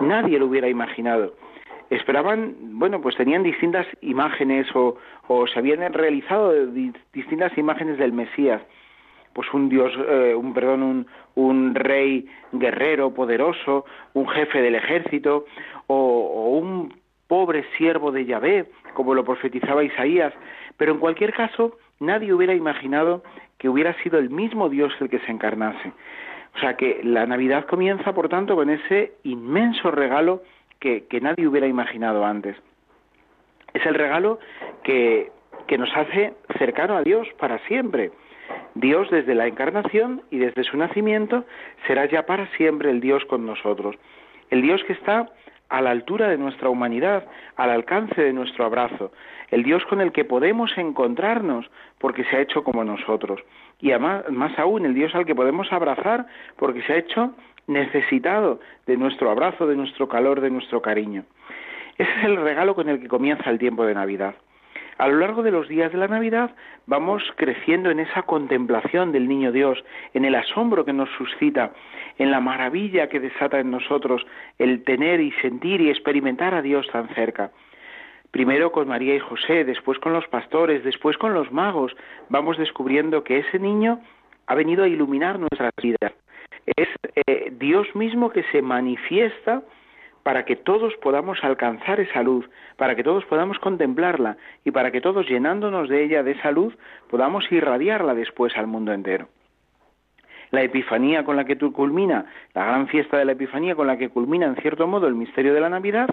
Nadie 0.00 0.38
lo 0.38 0.46
hubiera 0.46 0.68
imaginado. 0.68 1.34
Esperaban, 1.90 2.78
bueno, 2.78 3.00
pues 3.00 3.16
tenían 3.16 3.42
distintas 3.42 3.86
imágenes 4.00 4.66
o, 4.74 4.96
o 5.28 5.46
se 5.46 5.58
habían 5.58 5.92
realizado 5.92 6.66
distintas 7.12 7.56
imágenes 7.58 7.98
del 7.98 8.12
Mesías. 8.12 8.62
Pues 9.34 9.52
un 9.52 9.68
Dios, 9.68 9.92
eh, 10.08 10.34
un 10.34 10.54
perdón, 10.54 11.06
un, 11.34 11.74
rey 11.74 12.26
guerrero, 12.52 13.12
poderoso, 13.12 13.84
un 14.14 14.26
jefe 14.28 14.62
del 14.62 14.76
ejército 14.76 15.44
o, 15.86 15.96
o 15.96 16.58
un 16.58 16.94
pobre 17.28 17.64
siervo 17.76 18.12
de 18.12 18.24
Yahvé, 18.24 18.66
como 18.94 19.14
lo 19.14 19.24
profetizaba 19.24 19.84
Isaías. 19.84 20.32
Pero 20.76 20.92
en 20.92 20.98
cualquier 20.98 21.32
caso, 21.32 21.76
nadie 22.00 22.32
hubiera 22.32 22.54
imaginado 22.54 23.22
que 23.58 23.68
hubiera 23.68 23.94
sido 24.02 24.18
el 24.18 24.30
mismo 24.30 24.68
Dios 24.68 24.92
el 25.00 25.08
que 25.08 25.18
se 25.20 25.30
encarnase. 25.30 25.92
O 26.54 26.58
sea 26.60 26.76
que 26.76 27.00
la 27.02 27.26
Navidad 27.26 27.66
comienza, 27.66 28.12
por 28.12 28.28
tanto, 28.28 28.54
con 28.54 28.70
ese 28.70 29.14
inmenso 29.24 29.90
regalo 29.90 30.42
que, 30.78 31.06
nadie 31.20 31.48
hubiera 31.48 31.66
imaginado 31.66 32.24
antes. 32.24 32.56
Es 33.72 33.84
el 33.86 33.94
regalo 33.94 34.38
que, 34.82 35.32
que 35.66 35.78
nos 35.78 35.90
hace 35.96 36.34
cercano 36.58 36.96
a 36.96 37.02
Dios 37.02 37.26
para 37.38 37.58
siempre. 37.66 38.12
Dios 38.74 39.10
desde 39.10 39.34
la 39.34 39.46
encarnación 39.46 40.22
y 40.30 40.38
desde 40.38 40.64
su 40.64 40.76
nacimiento 40.76 41.44
será 41.86 42.06
ya 42.06 42.26
para 42.26 42.46
siempre 42.56 42.90
el 42.90 43.00
Dios 43.00 43.24
con 43.26 43.46
nosotros. 43.46 43.96
El 44.50 44.62
Dios 44.62 44.82
que 44.84 44.94
está 44.94 45.30
a 45.68 45.80
la 45.80 45.90
altura 45.90 46.28
de 46.28 46.38
nuestra 46.38 46.68
humanidad, 46.68 47.26
al 47.56 47.70
alcance 47.70 48.20
de 48.20 48.32
nuestro 48.32 48.64
abrazo, 48.64 49.12
el 49.50 49.62
Dios 49.62 49.84
con 49.86 50.00
el 50.00 50.12
que 50.12 50.24
podemos 50.24 50.76
encontrarnos 50.76 51.70
porque 51.98 52.24
se 52.24 52.36
ha 52.36 52.40
hecho 52.40 52.64
como 52.64 52.84
nosotros, 52.84 53.40
y 53.80 53.90
además, 53.90 54.24
más 54.30 54.58
aún 54.58 54.86
el 54.86 54.94
Dios 54.94 55.14
al 55.14 55.26
que 55.26 55.34
podemos 55.34 55.72
abrazar 55.72 56.26
porque 56.56 56.82
se 56.82 56.92
ha 56.92 56.96
hecho 56.96 57.34
necesitado 57.66 58.60
de 58.86 58.96
nuestro 58.96 59.30
abrazo, 59.30 59.66
de 59.66 59.76
nuestro 59.76 60.08
calor, 60.08 60.40
de 60.40 60.50
nuestro 60.50 60.82
cariño. 60.82 61.24
Ese 61.96 62.10
es 62.18 62.24
el 62.24 62.36
regalo 62.36 62.74
con 62.74 62.88
el 62.88 63.00
que 63.00 63.08
comienza 63.08 63.48
el 63.50 63.58
tiempo 63.58 63.86
de 63.86 63.94
Navidad. 63.94 64.34
A 64.98 65.08
lo 65.08 65.18
largo 65.18 65.42
de 65.42 65.50
los 65.50 65.68
días 65.68 65.90
de 65.92 65.98
la 65.98 66.08
Navidad 66.08 66.54
vamos 66.86 67.22
creciendo 67.36 67.90
en 67.90 68.00
esa 68.00 68.22
contemplación 68.22 69.12
del 69.12 69.28
Niño 69.28 69.50
Dios, 69.50 69.84
en 70.12 70.24
el 70.24 70.34
asombro 70.34 70.84
que 70.84 70.92
nos 70.92 71.10
suscita, 71.18 71.72
en 72.18 72.30
la 72.30 72.40
maravilla 72.40 73.08
que 73.08 73.20
desata 73.20 73.58
en 73.58 73.70
nosotros 73.70 74.24
el 74.58 74.84
tener 74.84 75.20
y 75.20 75.32
sentir 75.42 75.80
y 75.80 75.90
experimentar 75.90 76.54
a 76.54 76.62
Dios 76.62 76.86
tan 76.92 77.08
cerca. 77.14 77.50
Primero 78.30 78.72
con 78.72 78.88
María 78.88 79.14
y 79.14 79.20
José, 79.20 79.64
después 79.64 79.98
con 79.98 80.12
los 80.12 80.26
pastores, 80.28 80.84
después 80.84 81.16
con 81.18 81.34
los 81.34 81.52
magos, 81.52 81.96
vamos 82.28 82.58
descubriendo 82.58 83.24
que 83.24 83.38
ese 83.38 83.58
niño 83.58 84.00
ha 84.46 84.54
venido 84.54 84.84
a 84.84 84.88
iluminar 84.88 85.38
nuestras 85.38 85.72
vidas, 85.80 86.12
es 86.76 86.88
eh, 87.26 87.52
Dios 87.52 87.94
mismo 87.94 88.30
que 88.30 88.42
se 88.44 88.62
manifiesta 88.62 89.62
para 90.24 90.46
que 90.46 90.56
todos 90.56 90.94
podamos 90.96 91.44
alcanzar 91.44 92.00
esa 92.00 92.22
luz, 92.22 92.48
para 92.76 92.96
que 92.96 93.04
todos 93.04 93.24
podamos 93.26 93.58
contemplarla 93.58 94.36
y 94.64 94.72
para 94.72 94.90
que 94.90 95.02
todos 95.02 95.28
llenándonos 95.28 95.88
de 95.88 96.02
ella, 96.02 96.22
de 96.24 96.32
esa 96.32 96.50
luz, 96.50 96.76
podamos 97.08 97.44
irradiarla 97.52 98.14
después 98.14 98.56
al 98.56 98.66
mundo 98.66 98.92
entero. 98.92 99.28
La 100.50 100.62
Epifanía 100.62 101.24
con 101.24 101.36
la 101.36 101.44
que 101.44 101.58
culmina, 101.58 102.24
la 102.54 102.64
gran 102.64 102.88
fiesta 102.88 103.18
de 103.18 103.26
la 103.26 103.32
Epifanía 103.32 103.76
con 103.76 103.86
la 103.86 103.98
que 103.98 104.08
culmina 104.08 104.46
en 104.46 104.56
cierto 104.56 104.86
modo 104.86 105.06
el 105.06 105.14
misterio 105.14 105.52
de 105.52 105.60
la 105.60 105.68
Navidad, 105.68 106.08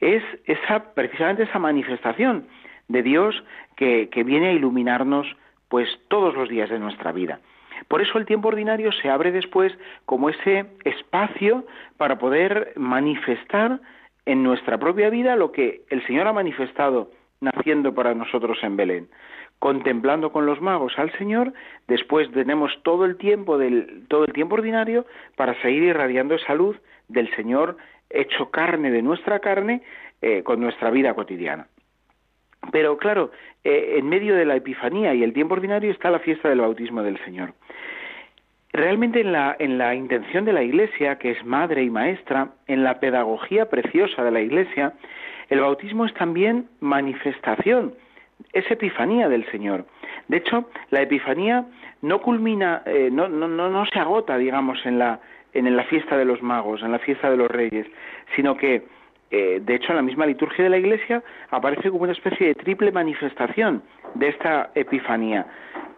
es 0.00 0.22
esa 0.44 0.92
precisamente 0.94 1.44
esa 1.44 1.60
manifestación 1.60 2.48
de 2.88 3.02
Dios 3.02 3.44
que, 3.76 4.08
que 4.10 4.24
viene 4.24 4.48
a 4.48 4.52
iluminarnos 4.52 5.28
pues 5.68 5.88
todos 6.08 6.34
los 6.34 6.48
días 6.48 6.70
de 6.70 6.78
nuestra 6.80 7.12
vida. 7.12 7.40
Por 7.86 8.02
eso 8.02 8.18
el 8.18 8.26
tiempo 8.26 8.48
ordinario 8.48 8.90
se 8.92 9.08
abre 9.08 9.30
después 9.30 9.72
como 10.04 10.30
ese 10.30 10.66
espacio 10.84 11.64
para 11.96 12.18
poder 12.18 12.72
manifestar 12.76 13.80
en 14.26 14.42
nuestra 14.42 14.78
propia 14.78 15.10
vida 15.10 15.36
lo 15.36 15.52
que 15.52 15.82
el 15.90 16.04
Señor 16.06 16.26
ha 16.26 16.32
manifestado 16.32 17.10
naciendo 17.40 17.94
para 17.94 18.14
nosotros 18.14 18.58
en 18.62 18.76
Belén. 18.76 19.08
Contemplando 19.58 20.30
con 20.30 20.46
los 20.46 20.60
magos 20.60 20.98
al 20.98 21.10
Señor, 21.18 21.52
después 21.88 22.30
tenemos 22.32 22.72
todo 22.82 23.04
el 23.04 23.16
tiempo 23.16 23.58
del 23.58 24.06
todo 24.08 24.24
el 24.24 24.32
tiempo 24.32 24.54
ordinario 24.54 25.06
para 25.36 25.60
seguir 25.62 25.82
irradiando 25.82 26.34
esa 26.34 26.54
luz 26.54 26.76
del 27.08 27.34
Señor 27.34 27.76
hecho 28.10 28.50
carne 28.50 28.90
de 28.90 29.02
nuestra 29.02 29.40
carne 29.40 29.82
eh, 30.22 30.42
con 30.42 30.60
nuestra 30.60 30.90
vida 30.90 31.14
cotidiana. 31.14 31.66
Pero 32.72 32.96
claro, 32.98 33.30
eh, 33.64 33.96
en 33.98 34.08
medio 34.08 34.34
de 34.34 34.44
la 34.44 34.56
Epifanía 34.56 35.14
y 35.14 35.22
el 35.22 35.32
tiempo 35.32 35.54
ordinario 35.54 35.90
está 35.90 36.10
la 36.10 36.18
fiesta 36.18 36.48
del 36.48 36.60
bautismo 36.60 37.02
del 37.02 37.18
Señor. 37.24 37.54
Realmente 38.72 39.20
en 39.20 39.32
la, 39.32 39.56
en 39.58 39.78
la 39.78 39.94
intención 39.94 40.44
de 40.44 40.52
la 40.52 40.62
Iglesia, 40.62 41.18
que 41.18 41.30
es 41.30 41.44
madre 41.44 41.82
y 41.82 41.90
maestra, 41.90 42.50
en 42.66 42.84
la 42.84 43.00
pedagogía 43.00 43.70
preciosa 43.70 44.22
de 44.22 44.30
la 44.30 44.40
Iglesia, 44.40 44.92
el 45.48 45.60
bautismo 45.60 46.04
es 46.04 46.12
también 46.14 46.68
manifestación, 46.80 47.94
es 48.52 48.70
epifanía 48.70 49.28
del 49.28 49.50
Señor. 49.50 49.86
De 50.28 50.36
hecho, 50.36 50.68
la 50.90 51.00
epifanía 51.00 51.64
no 52.02 52.20
culmina, 52.20 52.82
eh, 52.84 53.08
no, 53.10 53.28
no, 53.28 53.48
no, 53.48 53.70
no 53.70 53.86
se 53.86 53.98
agota, 53.98 54.36
digamos, 54.36 54.84
en 54.84 54.98
la, 54.98 55.20
en 55.54 55.74
la 55.74 55.84
fiesta 55.84 56.18
de 56.18 56.26
los 56.26 56.42
magos, 56.42 56.82
en 56.82 56.92
la 56.92 56.98
fiesta 56.98 57.30
de 57.30 57.38
los 57.38 57.50
reyes, 57.50 57.86
sino 58.36 58.56
que 58.56 58.84
eh, 59.30 59.60
de 59.62 59.74
hecho, 59.74 59.90
en 59.90 59.96
la 59.96 60.02
misma 60.02 60.26
liturgia 60.26 60.64
de 60.64 60.70
la 60.70 60.78
Iglesia 60.78 61.22
aparece 61.50 61.90
como 61.90 62.04
una 62.04 62.12
especie 62.12 62.46
de 62.46 62.54
triple 62.54 62.92
manifestación 62.92 63.82
de 64.14 64.28
esta 64.28 64.70
epifanía. 64.74 65.46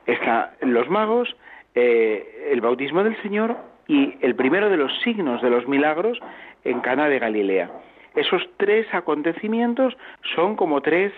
Está 0.07 0.55
los 0.61 0.89
magos, 0.89 1.37
eh, 1.75 2.49
el 2.51 2.61
bautismo 2.61 3.05
del 3.05 3.21
Señor 3.23 3.57
y 3.87 4.17
el 4.21 4.35
primero 4.35 4.69
de 4.69 4.77
los 4.77 4.93
signos 5.03 5.43
de 5.43 5.51
los 5.51 5.69
milagros 5.69 6.19
en 6.65 6.81
Cana 6.81 7.09
de 7.09 7.19
Galilea. 7.19 7.71
Esos 8.17 8.43
tres 8.57 8.87
acontecimientos 8.93 9.97
son 10.35 10.57
como 10.57 10.81
tres 10.81 11.13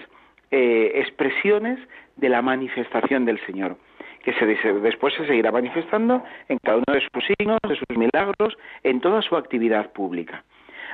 eh, 0.51 0.93
expresiones 0.97 1.79
de 2.17 2.29
la 2.29 2.43
manifestación 2.43 3.25
del 3.25 3.41
Señor, 3.47 3.79
que 4.23 4.35
se, 4.35 4.45
después 4.45 5.15
se 5.15 5.27
seguirá 5.27 5.51
manifestando 5.51 6.23
en 6.49 6.59
cada 6.63 6.77
uno 6.77 6.93
de 6.93 7.01
sus 7.01 7.25
signos, 7.25 7.59
de 7.67 7.77
sus 7.77 7.97
milagros, 7.97 8.59
en 8.83 9.01
toda 9.01 9.23
su 9.23 9.37
actividad 9.37 9.93
pública. 9.93 10.45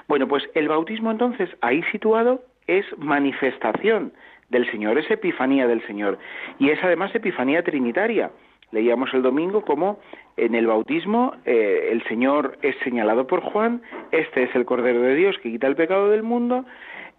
Bueno, 0.09 0.27
pues 0.27 0.43
el 0.55 0.69
bautismo 0.69 1.11
entonces, 1.11 1.51
ahí 1.61 1.83
situado, 1.93 2.43
es 2.67 2.87
manifestación 2.99 4.13
del 4.49 4.71
Señor, 4.71 4.99
es 4.99 5.11
epifanía 5.11 5.67
del 5.67 5.87
Señor. 5.87 6.19
Y 6.59 6.71
es 6.71 6.83
además 6.83 7.15
epifanía 7.15 7.63
trinitaria. 7.63 8.31
Leíamos 8.73 9.13
el 9.15 9.23
domingo 9.23 9.63
como 9.63 10.01
en 10.37 10.55
el 10.55 10.67
bautismo 10.67 11.35
eh, 11.45 11.89
el 11.91 12.03
Señor 12.05 12.59
es 12.63 12.77
señalado 12.85 13.27
por 13.27 13.41
Juan, 13.41 13.83
este 14.11 14.45
es 14.45 14.55
el 14.55 14.65
Cordero 14.65 15.01
de 15.01 15.15
Dios 15.15 15.37
que 15.39 15.51
quita 15.51 15.67
el 15.67 15.77
pecado 15.77 16.11
del 16.11 16.23
mundo, 16.23 16.65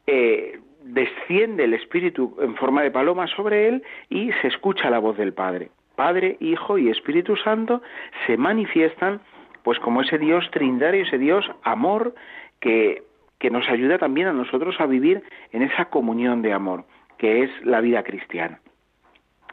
eh, 0.06 0.60
desciende 0.84 1.66
el 1.66 1.74
Espíritu 1.74 2.36
en 2.40 2.56
forma 2.56 2.82
de 2.84 2.92
paloma 2.92 3.28
sobre 3.28 3.68
él 3.68 3.84
y 4.10 4.32
se 4.42 4.48
escucha 4.48 4.90
la 4.90 5.00
voz 5.00 5.18
del 5.18 5.34
Padre. 5.34 5.70
Padre, 5.96 6.38
Hijo 6.40 6.78
y 6.78 6.90
Espíritu 6.90 7.36
Santo 7.36 7.82
se 8.26 8.38
manifiestan 8.38 9.22
pues 9.64 9.80
como 9.80 10.02
ese 10.02 10.18
Dios 10.18 10.50
trinitario, 10.52 11.04
ese 11.04 11.18
Dios 11.18 11.50
amor 11.64 12.14
que, 12.60 13.04
nos 13.52 13.68
ayuda 13.70 13.98
también 13.98 14.28
a 14.28 14.34
nosotros 14.34 14.76
a 14.80 14.86
vivir 14.86 15.24
en 15.52 15.62
esa 15.64 15.86
comunión 15.86 16.42
de 16.42 16.54
amor, 16.54 16.86
que 17.18 17.44
es 17.44 17.50
la 17.64 17.82
vida 17.82 18.04
cristiana. 18.04 18.60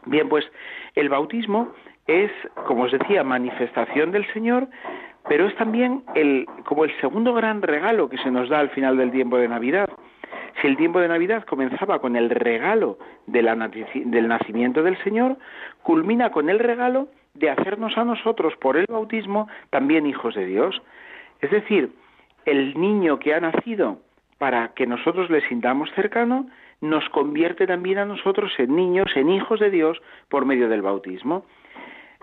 Bien, 0.05 0.29
pues 0.29 0.45
el 0.95 1.09
bautismo 1.09 1.73
es, 2.07 2.31
como 2.67 2.85
os 2.85 2.93
decía, 2.93 3.25
manifestación 3.25 4.13
del 4.13 4.27
Señor, 4.33 4.69
pero 5.29 5.47
es 5.47 5.55
también 5.57 6.05
el, 6.15 6.47
como 6.65 6.85
el 6.85 7.01
segundo 7.01 7.33
gran 7.33 7.63
regalo 7.63 8.09
que 8.09 8.19
se 8.19 8.31
nos 8.31 8.49
da 8.49 8.61
al 8.61 8.71
final 8.71 8.97
del 8.97 9.11
tiempo 9.11 9.39
de 9.39 9.49
Navidad. 9.49 9.89
Si 10.61 10.67
el 10.67 10.77
tiempo 10.77 11.01
de 11.01 11.09
Navidad 11.09 11.45
comenzaba 11.45 11.99
con 11.99 12.17
el 12.17 12.31
regalo 12.31 12.99
del 13.27 13.47
nacimiento 14.29 14.83
del 14.83 14.97
Señor, 15.03 15.37
culmina 15.83 16.31
con 16.31 16.49
el 16.49 16.59
regalo 16.59 17.09
de 17.35 17.51
hacernos 17.51 17.97
a 17.99 18.05
nosotros 18.05 18.55
por 18.57 18.77
el 18.77 18.87
bautismo 18.89 19.49
también 19.71 20.07
hijos 20.07 20.35
de 20.35 20.47
Dios. 20.47 20.81
Es 21.41 21.51
decir, 21.51 21.93
el 22.47 22.81
niño 22.81 23.19
que 23.19 23.35
ha 23.35 23.41
nacido 23.41 23.99
para 24.39 24.69
que 24.75 24.87
nosotros 24.87 25.29
le 25.31 25.47
sintamos 25.49 25.91
cercano, 25.95 26.47
nos 26.81 27.09
convierte 27.11 27.67
también 27.67 27.99
a 27.99 28.05
nosotros 28.05 28.53
en 28.59 28.77
niños, 28.77 29.09
en 29.15 29.31
hijos 29.31 29.61
de 29.61 29.71
Dios, 29.71 30.01
por 30.29 30.45
medio 30.45 30.69
del 30.69 30.83
bautismo. 30.83 31.45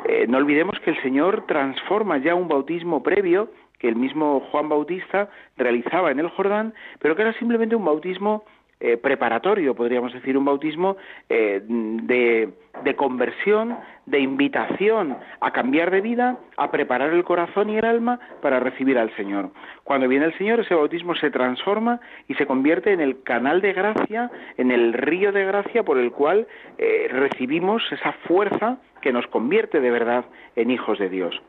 Eh, 0.06 0.26
no 0.28 0.38
olvidemos 0.38 0.80
que 0.80 0.92
el 0.92 1.02
Señor 1.02 1.46
transforma 1.48 2.18
ya 2.18 2.36
un 2.36 2.48
bautismo 2.48 3.04
previo 3.04 3.52
que 3.80 3.90
el 3.90 3.96
mismo 3.96 4.40
Juan 4.52 4.70
Bautista 4.70 5.30
realizaba 5.58 6.12
en 6.12 6.20
el 6.20 6.30
Jordán, 6.30 6.74
pero 7.00 7.16
que 7.16 7.24
era 7.24 7.34
simplemente 7.34 7.76
un 7.76 7.84
bautismo 7.84 8.46
eh, 8.86 8.98
preparatorio, 8.98 9.76
podríamos 9.76 10.12
decir, 10.12 10.38
un 10.38 10.44
bautismo 10.44 10.98
eh, 11.30 11.62
de, 11.66 12.50
de, 12.84 12.96
conversión, 12.98 13.78
de 14.06 14.20
invitación 14.20 15.16
a 15.40 15.52
cambiar 15.52 15.90
de 15.90 16.02
vida, 16.02 16.38
a 16.58 16.70
preparar 16.70 17.14
el 17.14 17.24
corazón 17.24 17.70
y 17.70 17.78
el 17.78 17.86
alma 17.86 18.20
para 18.42 18.60
recibir 18.60 18.98
al 18.98 19.10
Señor. 19.16 19.52
Cuando 19.86 20.10
viene 20.10 20.26
el 20.26 20.38
Señor, 20.38 20.60
ese 20.60 20.76
bautismo 20.76 21.16
se 21.16 21.32
transforma 21.32 22.02
y 22.28 22.34
se 22.34 22.46
convierte 22.46 22.92
en 22.92 23.00
el 23.00 23.24
canal 23.24 23.62
de 23.62 23.72
gracia, 23.72 24.30
en 24.58 24.70
el 24.70 24.92
río 24.92 25.32
de 25.32 25.46
gracia 25.46 25.84
por 25.84 25.98
el 25.98 26.12
cual 26.12 26.46
eh, 26.78 27.08
recibimos 27.10 27.90
esa 27.90 28.12
fuerza 28.28 28.80
que 29.00 29.14
nos 29.14 29.26
convierte 29.28 29.80
de 29.80 29.92
verdad 29.92 30.26
en 30.58 30.72
hijos 30.72 31.00
de 31.00 31.08
Dios. 31.08 31.42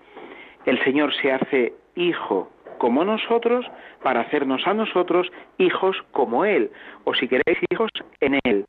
El 0.67 0.81
Señor 0.85 1.13
se 1.21 1.33
hace 1.33 1.73
hijo 1.97 2.49
como 2.79 3.05
nosotros 3.05 3.67
para 4.03 4.21
hacernos 4.21 4.67
a 4.67 4.75
nosotros 4.75 5.31
hijos 5.59 5.97
como 6.13 6.45
Él, 6.45 6.71
o 7.05 7.15
si 7.15 7.29
queréis 7.29 7.59
hijos 7.71 7.91
en 8.21 8.39
Él. 8.45 8.67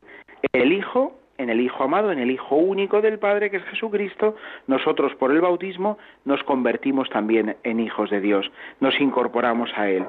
En 0.54 0.62
el 0.62 0.74
Hijo, 0.74 1.14
en 1.38 1.50
el 1.50 1.60
Hijo 1.62 1.84
amado, 1.84 2.12
en 2.12 2.20
el 2.20 2.32
Hijo 2.32 2.56
único 2.56 3.02
del 3.02 3.20
Padre 3.20 3.50
que 3.50 3.58
es 3.58 3.64
Jesucristo, 3.66 4.36
nosotros 4.68 5.14
por 5.16 5.32
el 5.32 5.42
bautismo 5.42 5.98
nos 6.24 6.44
convertimos 6.44 7.10
también 7.10 7.58
en 7.64 7.80
hijos 7.80 8.10
de 8.10 8.22
Dios, 8.22 8.52
nos 8.80 9.00
incorporamos 9.00 9.72
a 9.76 9.90
Él. 9.90 10.06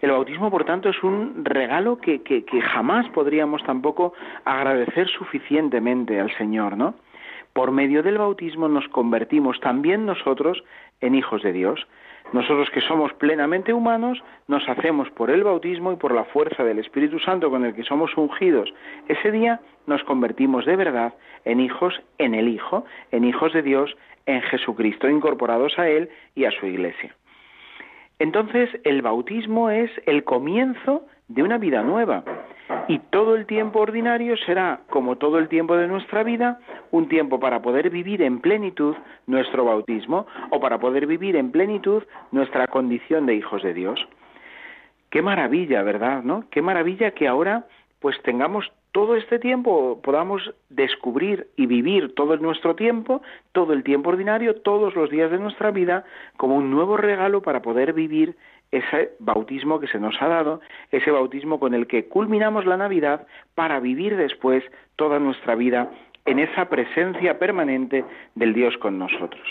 El 0.00 0.12
bautismo, 0.12 0.50
por 0.50 0.64
tanto, 0.64 0.88
es 0.88 1.02
un 1.02 1.44
regalo 1.44 1.98
que, 1.98 2.22
que, 2.22 2.44
que 2.44 2.60
jamás 2.60 3.08
podríamos 3.10 3.62
tampoco 3.64 4.14
agradecer 4.44 5.08
suficientemente 5.08 6.18
al 6.20 6.34
Señor, 6.38 6.76
¿no? 6.76 6.94
Por 7.52 7.72
medio 7.72 8.02
del 8.02 8.18
bautismo 8.18 8.68
nos 8.68 8.86
convertimos 8.88 9.58
también 9.60 10.06
nosotros 10.06 10.62
en 11.00 11.14
hijos 11.14 11.42
de 11.42 11.52
Dios. 11.52 11.86
Nosotros 12.32 12.68
que 12.70 12.82
somos 12.82 13.12
plenamente 13.14 13.72
humanos, 13.72 14.22
nos 14.48 14.68
hacemos 14.68 15.10
por 15.10 15.30
el 15.30 15.44
bautismo 15.44 15.92
y 15.92 15.96
por 15.96 16.14
la 16.14 16.24
fuerza 16.24 16.62
del 16.62 16.78
Espíritu 16.78 17.18
Santo 17.20 17.50
con 17.50 17.64
el 17.64 17.74
que 17.74 17.84
somos 17.84 18.14
ungidos. 18.16 18.72
Ese 19.08 19.30
día 19.30 19.60
nos 19.86 20.04
convertimos 20.04 20.66
de 20.66 20.76
verdad 20.76 21.14
en 21.46 21.60
hijos 21.60 22.00
en 22.18 22.34
el 22.34 22.48
Hijo, 22.48 22.84
en 23.12 23.24
hijos 23.24 23.52
de 23.54 23.62
Dios, 23.62 23.96
en 24.26 24.42
Jesucristo, 24.42 25.08
incorporados 25.08 25.78
a 25.78 25.88
Él 25.88 26.10
y 26.34 26.44
a 26.44 26.50
su 26.50 26.66
Iglesia. 26.66 27.14
Entonces, 28.18 28.68
el 28.84 29.00
bautismo 29.00 29.70
es 29.70 29.90
el 30.04 30.24
comienzo 30.24 31.06
de 31.28 31.42
una 31.42 31.56
vida 31.56 31.82
nueva. 31.82 32.24
Y 32.88 33.00
todo 33.10 33.36
el 33.36 33.44
tiempo 33.44 33.80
ordinario 33.80 34.34
será, 34.38 34.80
como 34.88 35.16
todo 35.16 35.38
el 35.38 35.48
tiempo 35.48 35.76
de 35.76 35.86
nuestra 35.86 36.22
vida, 36.22 36.58
un 36.90 37.08
tiempo 37.08 37.38
para 37.38 37.60
poder 37.60 37.90
vivir 37.90 38.22
en 38.22 38.40
plenitud 38.40 38.96
nuestro 39.26 39.66
bautismo 39.66 40.26
o 40.48 40.58
para 40.58 40.78
poder 40.78 41.06
vivir 41.06 41.36
en 41.36 41.52
plenitud 41.52 42.02
nuestra 42.32 42.66
condición 42.66 43.26
de 43.26 43.34
hijos 43.34 43.62
de 43.62 43.74
Dios. 43.74 44.00
Qué 45.10 45.20
maravilla, 45.20 45.82
¿verdad? 45.82 46.22
¿No? 46.22 46.44
Qué 46.50 46.62
maravilla 46.62 47.10
que 47.10 47.28
ahora 47.28 47.66
pues 48.00 48.16
tengamos 48.22 48.72
todo 48.92 49.16
este 49.16 49.38
tiempo, 49.38 50.00
podamos 50.02 50.54
descubrir 50.70 51.48
y 51.56 51.66
vivir 51.66 52.14
todo 52.14 52.36
nuestro 52.38 52.74
tiempo, 52.74 53.20
todo 53.52 53.74
el 53.74 53.84
tiempo 53.84 54.10
ordinario, 54.10 54.56
todos 54.62 54.94
los 54.94 55.10
días 55.10 55.30
de 55.30 55.38
nuestra 55.38 55.70
vida, 55.70 56.04
como 56.36 56.56
un 56.56 56.70
nuevo 56.70 56.96
regalo 56.96 57.42
para 57.42 57.60
poder 57.60 57.92
vivir 57.92 58.36
ese 58.70 59.12
bautismo 59.18 59.80
que 59.80 59.86
se 59.86 59.98
nos 59.98 60.20
ha 60.20 60.28
dado, 60.28 60.60
ese 60.90 61.10
bautismo 61.10 61.58
con 61.58 61.74
el 61.74 61.86
que 61.86 62.08
culminamos 62.08 62.66
la 62.66 62.76
Navidad 62.76 63.26
para 63.54 63.80
vivir 63.80 64.16
después 64.16 64.64
toda 64.96 65.18
nuestra 65.18 65.54
vida 65.54 65.90
en 66.26 66.38
esa 66.38 66.66
presencia 66.68 67.38
permanente 67.38 68.04
del 68.34 68.52
Dios 68.52 68.76
con 68.78 68.98
nosotros. 68.98 69.46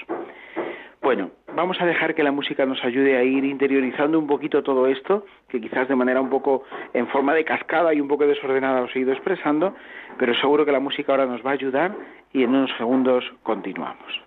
Bueno, 1.02 1.32
vamos 1.56 1.80
a 1.80 1.86
dejar 1.86 2.16
que 2.16 2.24
la 2.24 2.32
música 2.32 2.66
nos 2.66 2.84
ayude 2.84 3.18
a 3.18 3.24
ir 3.24 3.46
interiorizando 3.46 4.20
un 4.20 4.28
poquito 4.28 4.62
todo 4.62 4.88
esto, 4.88 5.26
que 5.48 5.62
quizás 5.62 5.88
de 5.88 5.96
manera 5.96 6.20
un 6.20 6.30
poco 6.30 6.64
en 6.94 7.08
forma 7.08 7.34
de 7.34 7.46
cascada 7.46 7.94
y 7.94 8.02
un 8.02 8.08
poco 8.08 8.28
desordenada 8.28 8.82
os 8.82 8.96
he 8.96 9.00
ido 9.00 9.14
expresando, 9.14 9.76
pero 10.18 10.34
seguro 10.36 10.66
que 10.66 10.72
la 10.72 10.80
música 10.80 11.14
ahora 11.14 11.26
nos 11.26 11.46
va 11.46 11.52
a 11.52 11.54
ayudar 11.54 11.96
y 12.34 12.44
en 12.44 12.50
unos 12.50 12.72
segundos 12.78 13.24
continuamos. 13.44 14.27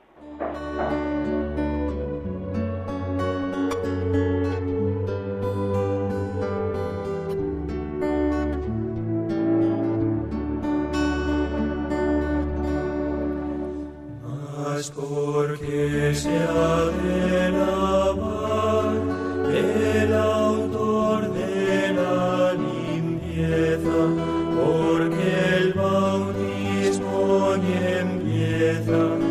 Porque 14.89 16.15
se 16.15 16.31
ha 16.31 16.91
el 20.03 20.15
autor 20.15 21.33
de 21.35 21.93
la 21.93 22.55
limpieza, 22.55 23.99
porque 24.57 25.57
el 25.59 25.75
bautismo 25.75 27.57
ni 27.59 27.75
empieza 27.99 29.30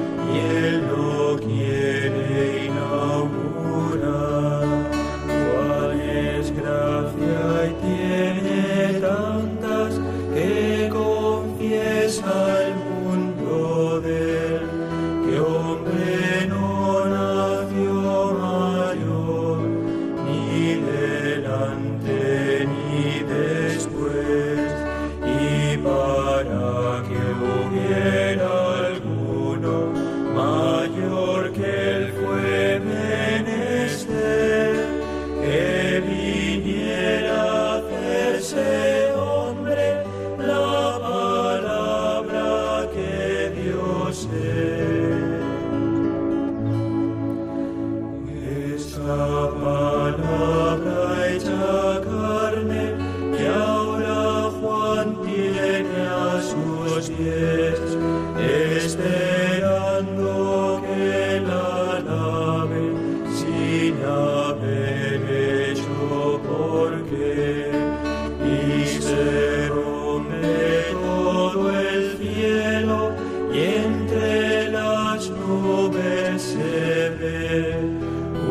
y 73.53 73.59
entre 73.59 74.71
las 74.71 75.29
nubes 75.29 76.41
se 76.41 77.09
ve 77.19 77.75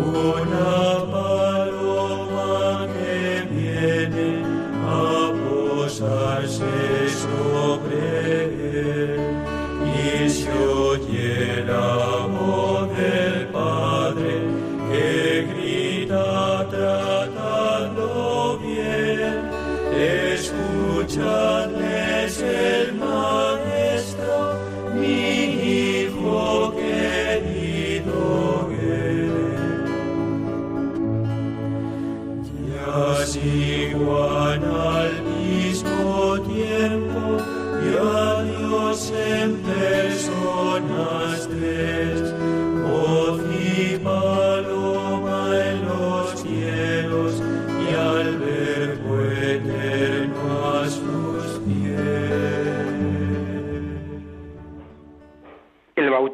una 0.05 0.78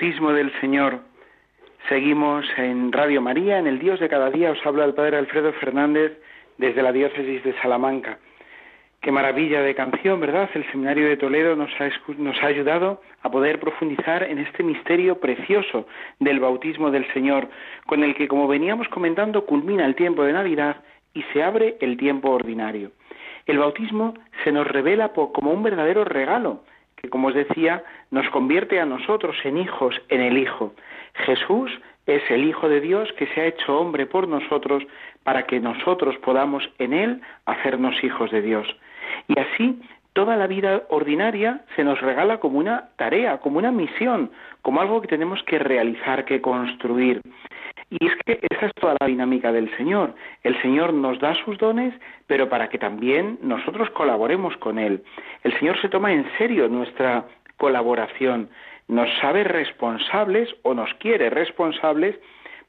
Bautismo 0.04 0.34
del 0.34 0.52
Señor. 0.60 0.98
Seguimos 1.88 2.44
en 2.58 2.92
Radio 2.92 3.22
María, 3.22 3.58
en 3.58 3.66
el 3.66 3.78
Dios 3.78 3.98
de 4.00 4.10
cada 4.10 4.28
día. 4.28 4.50
Os 4.50 4.66
habla 4.66 4.84
el 4.84 4.92
Padre 4.92 5.16
Alfredo 5.16 5.50
Fernández 5.54 6.12
desde 6.58 6.82
la 6.82 6.92
diócesis 6.92 7.42
de 7.42 7.54
Salamanca. 7.62 8.18
Qué 9.00 9.10
maravilla 9.10 9.62
de 9.62 9.74
canción, 9.74 10.20
¿verdad? 10.20 10.50
El 10.52 10.70
Seminario 10.70 11.08
de 11.08 11.16
Toledo 11.16 11.56
nos 11.56 11.70
ha, 11.80 11.88
nos 12.18 12.36
ha 12.42 12.48
ayudado 12.48 13.00
a 13.22 13.30
poder 13.30 13.58
profundizar 13.58 14.24
en 14.24 14.40
este 14.40 14.62
misterio 14.62 15.20
precioso 15.20 15.86
del 16.20 16.38
bautismo 16.38 16.90
del 16.90 17.10
Señor, 17.14 17.48
con 17.86 18.04
el 18.04 18.14
que, 18.14 18.28
como 18.28 18.46
veníamos 18.46 18.86
comentando, 18.88 19.46
culmina 19.46 19.86
el 19.86 19.94
tiempo 19.94 20.22
de 20.24 20.34
Navidad 20.34 20.84
y 21.14 21.22
se 21.32 21.42
abre 21.42 21.78
el 21.80 21.96
tiempo 21.96 22.28
ordinario. 22.28 22.90
El 23.46 23.56
bautismo 23.56 24.12
se 24.44 24.52
nos 24.52 24.66
revela 24.66 25.14
como 25.14 25.50
un 25.50 25.62
verdadero 25.62 26.04
regalo, 26.04 26.60
que, 27.04 27.10
como 27.10 27.28
os 27.28 27.34
decía, 27.34 27.84
nos 28.10 28.26
convierte 28.30 28.80
a 28.80 28.86
nosotros 28.86 29.36
en 29.44 29.58
hijos 29.58 29.94
en 30.08 30.22
el 30.22 30.38
Hijo. 30.38 30.72
Jesús 31.26 31.70
es 32.06 32.22
el 32.30 32.44
Hijo 32.44 32.66
de 32.68 32.80
Dios 32.80 33.12
que 33.18 33.26
se 33.26 33.42
ha 33.42 33.46
hecho 33.46 33.78
hombre 33.78 34.06
por 34.06 34.26
nosotros 34.26 34.82
para 35.22 35.42
que 35.46 35.60
nosotros 35.60 36.16
podamos 36.18 36.64
en 36.78 36.94
Él 36.94 37.20
hacernos 37.44 38.02
hijos 38.02 38.30
de 38.30 38.40
Dios. 38.40 38.66
Y 39.28 39.38
así 39.38 39.78
toda 40.14 40.36
la 40.36 40.46
vida 40.46 40.84
ordinaria 40.88 41.60
se 41.76 41.84
nos 41.84 42.00
regala 42.00 42.40
como 42.40 42.58
una 42.58 42.88
tarea, 42.96 43.38
como 43.38 43.58
una 43.58 43.70
misión, 43.70 44.30
como 44.62 44.80
algo 44.80 45.02
que 45.02 45.08
tenemos 45.08 45.42
que 45.42 45.58
realizar, 45.58 46.24
que 46.24 46.40
construir. 46.40 47.20
Y 48.00 48.06
es 48.06 48.12
que 48.26 48.40
esa 48.50 48.66
es 48.66 48.74
toda 48.74 48.96
la 48.98 49.06
dinámica 49.06 49.52
del 49.52 49.70
Señor. 49.76 50.14
El 50.42 50.60
Señor 50.62 50.92
nos 50.92 51.20
da 51.20 51.34
sus 51.44 51.58
dones, 51.58 51.94
pero 52.26 52.48
para 52.48 52.68
que 52.68 52.78
también 52.78 53.38
nosotros 53.40 53.88
colaboremos 53.90 54.56
con 54.56 54.80
Él. 54.80 55.04
El 55.44 55.56
Señor 55.60 55.80
se 55.80 55.88
toma 55.88 56.12
en 56.12 56.26
serio 56.36 56.68
nuestra 56.68 57.26
colaboración, 57.56 58.48
nos 58.88 59.08
sabe 59.20 59.44
responsables 59.44 60.52
o 60.62 60.74
nos 60.74 60.92
quiere 60.94 61.30
responsables 61.30 62.16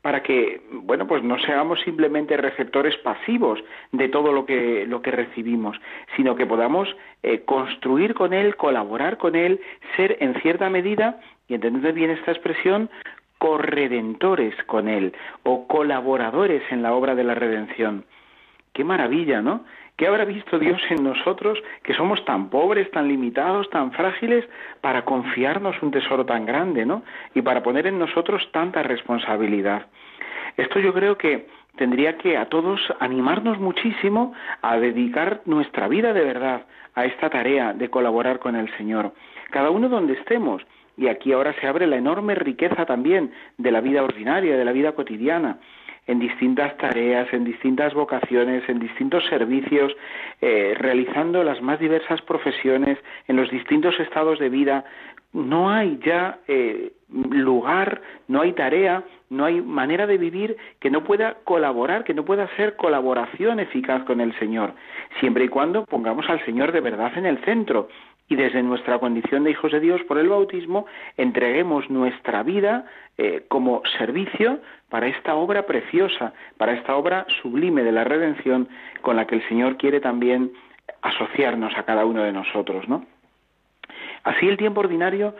para 0.03 0.21
que, 0.21 0.61
bueno, 0.71 1.07
pues 1.07 1.23
no 1.23 1.39
seamos 1.39 1.81
simplemente 1.81 2.37
receptores 2.37 2.95
pasivos 2.97 3.59
de 3.91 4.07
todo 4.07 4.31
lo 4.31 4.45
que, 4.45 4.85
lo 4.85 5.01
que 5.01 5.09
recibimos, 5.09 5.75
sino 6.15 6.35
que 6.35 6.45
podamos 6.45 6.95
eh, 7.23 7.41
construir 7.45 8.13
con 8.13 8.31
Él, 8.31 8.55
colaborar 8.55 9.17
con 9.17 9.35
Él, 9.35 9.59
ser 9.97 10.17
en 10.19 10.39
cierta 10.41 10.69
medida, 10.69 11.19
y 11.47 11.55
entended 11.55 11.95
bien 11.95 12.11
esta 12.11 12.31
expresión, 12.31 12.91
corredentores 13.45 14.55
con 14.63 14.89
Él 14.89 15.13
o 15.43 15.67
colaboradores 15.67 16.63
en 16.71 16.81
la 16.81 16.95
obra 16.95 17.13
de 17.13 17.23
la 17.23 17.35
redención. 17.35 18.03
Qué 18.73 18.83
maravilla, 18.83 19.39
¿no? 19.39 19.65
¿Qué 19.95 20.07
habrá 20.07 20.25
visto 20.25 20.57
Dios 20.57 20.81
en 20.89 21.03
nosotros 21.03 21.59
que 21.83 21.93
somos 21.93 22.25
tan 22.25 22.49
pobres, 22.49 22.89
tan 22.89 23.07
limitados, 23.07 23.69
tan 23.69 23.91
frágiles 23.91 24.49
para 24.81 25.05
confiarnos 25.05 25.79
un 25.83 25.91
tesoro 25.91 26.25
tan 26.25 26.47
grande, 26.47 26.87
¿no? 26.87 27.03
Y 27.35 27.43
para 27.43 27.61
poner 27.61 27.85
en 27.85 27.99
nosotros 27.99 28.49
tanta 28.51 28.81
responsabilidad. 28.81 29.85
Esto 30.57 30.79
yo 30.79 30.91
creo 30.91 31.15
que 31.15 31.45
tendría 31.75 32.17
que 32.17 32.37
a 32.37 32.45
todos 32.49 32.81
animarnos 32.99 33.59
muchísimo 33.59 34.33
a 34.63 34.79
dedicar 34.79 35.41
nuestra 35.45 35.87
vida 35.87 36.13
de 36.13 36.25
verdad 36.25 36.65
a 36.95 37.05
esta 37.05 37.29
tarea 37.29 37.73
de 37.73 37.91
colaborar 37.91 38.39
con 38.39 38.55
el 38.55 38.75
Señor. 38.75 39.11
Cada 39.51 39.69
uno 39.69 39.87
donde 39.87 40.13
estemos. 40.13 40.63
Y 40.97 41.07
aquí 41.07 41.31
ahora 41.31 41.53
se 41.59 41.67
abre 41.67 41.87
la 41.87 41.97
enorme 41.97 42.35
riqueza 42.35 42.85
también 42.85 43.31
de 43.57 43.71
la 43.71 43.81
vida 43.81 44.03
ordinaria, 44.03 44.57
de 44.57 44.65
la 44.65 44.71
vida 44.71 44.93
cotidiana 44.93 45.59
en 46.07 46.19
distintas 46.19 46.77
tareas, 46.77 47.31
en 47.33 47.43
distintas 47.43 47.93
vocaciones, 47.93 48.67
en 48.69 48.79
distintos 48.79 49.25
servicios, 49.25 49.91
eh, 50.41 50.75
realizando 50.77 51.43
las 51.43 51.61
más 51.61 51.79
diversas 51.79 52.21
profesiones, 52.21 52.99
en 53.27 53.35
los 53.35 53.49
distintos 53.49 53.99
estados 53.99 54.37
de 54.39 54.49
vida. 54.49 54.85
No 55.33 55.69
hay 55.71 55.99
ya 56.05 56.39
eh, 56.47 56.93
lugar, 57.09 58.01
no 58.27 58.41
hay 58.41 58.53
tarea 58.53 59.03
no 59.29 59.45
hay 59.45 59.61
manera 59.61 60.07
de 60.07 60.17
vivir 60.17 60.57
que 60.79 60.89
no 60.89 61.03
pueda 61.03 61.37
colaborar, 61.43 62.03
que 62.03 62.13
no 62.13 62.25
pueda 62.25 62.47
ser 62.55 62.75
colaboración 62.75 63.59
eficaz 63.59 64.03
con 64.03 64.21
el 64.21 64.37
Señor, 64.37 64.73
siempre 65.19 65.45
y 65.45 65.49
cuando 65.49 65.85
pongamos 65.85 66.29
al 66.29 66.43
Señor 66.45 66.71
de 66.71 66.81
verdad 66.81 67.17
en 67.17 67.25
el 67.25 67.39
centro 67.43 67.89
y 68.27 68.35
desde 68.35 68.63
nuestra 68.63 68.99
condición 68.99 69.43
de 69.43 69.51
hijos 69.51 69.71
de 69.71 69.79
Dios 69.79 70.01
por 70.07 70.17
el 70.17 70.29
bautismo 70.29 70.85
entreguemos 71.17 71.89
nuestra 71.89 72.43
vida 72.43 72.85
eh, 73.17 73.45
como 73.47 73.81
servicio 73.97 74.59
para 74.89 75.07
esta 75.07 75.35
obra 75.35 75.65
preciosa, 75.65 76.33
para 76.57 76.73
esta 76.73 76.95
obra 76.95 77.25
sublime 77.41 77.83
de 77.83 77.91
la 77.91 78.03
redención 78.03 78.67
con 79.01 79.15
la 79.15 79.25
que 79.25 79.35
el 79.35 79.47
Señor 79.47 79.77
quiere 79.77 79.99
también 79.99 80.51
asociarnos 81.01 81.77
a 81.77 81.83
cada 81.83 82.05
uno 82.05 82.23
de 82.23 82.33
nosotros, 82.33 82.87
¿no? 82.87 83.05
Así 84.25 84.47
el 84.47 84.57
tiempo 84.57 84.79
ordinario, 84.79 85.35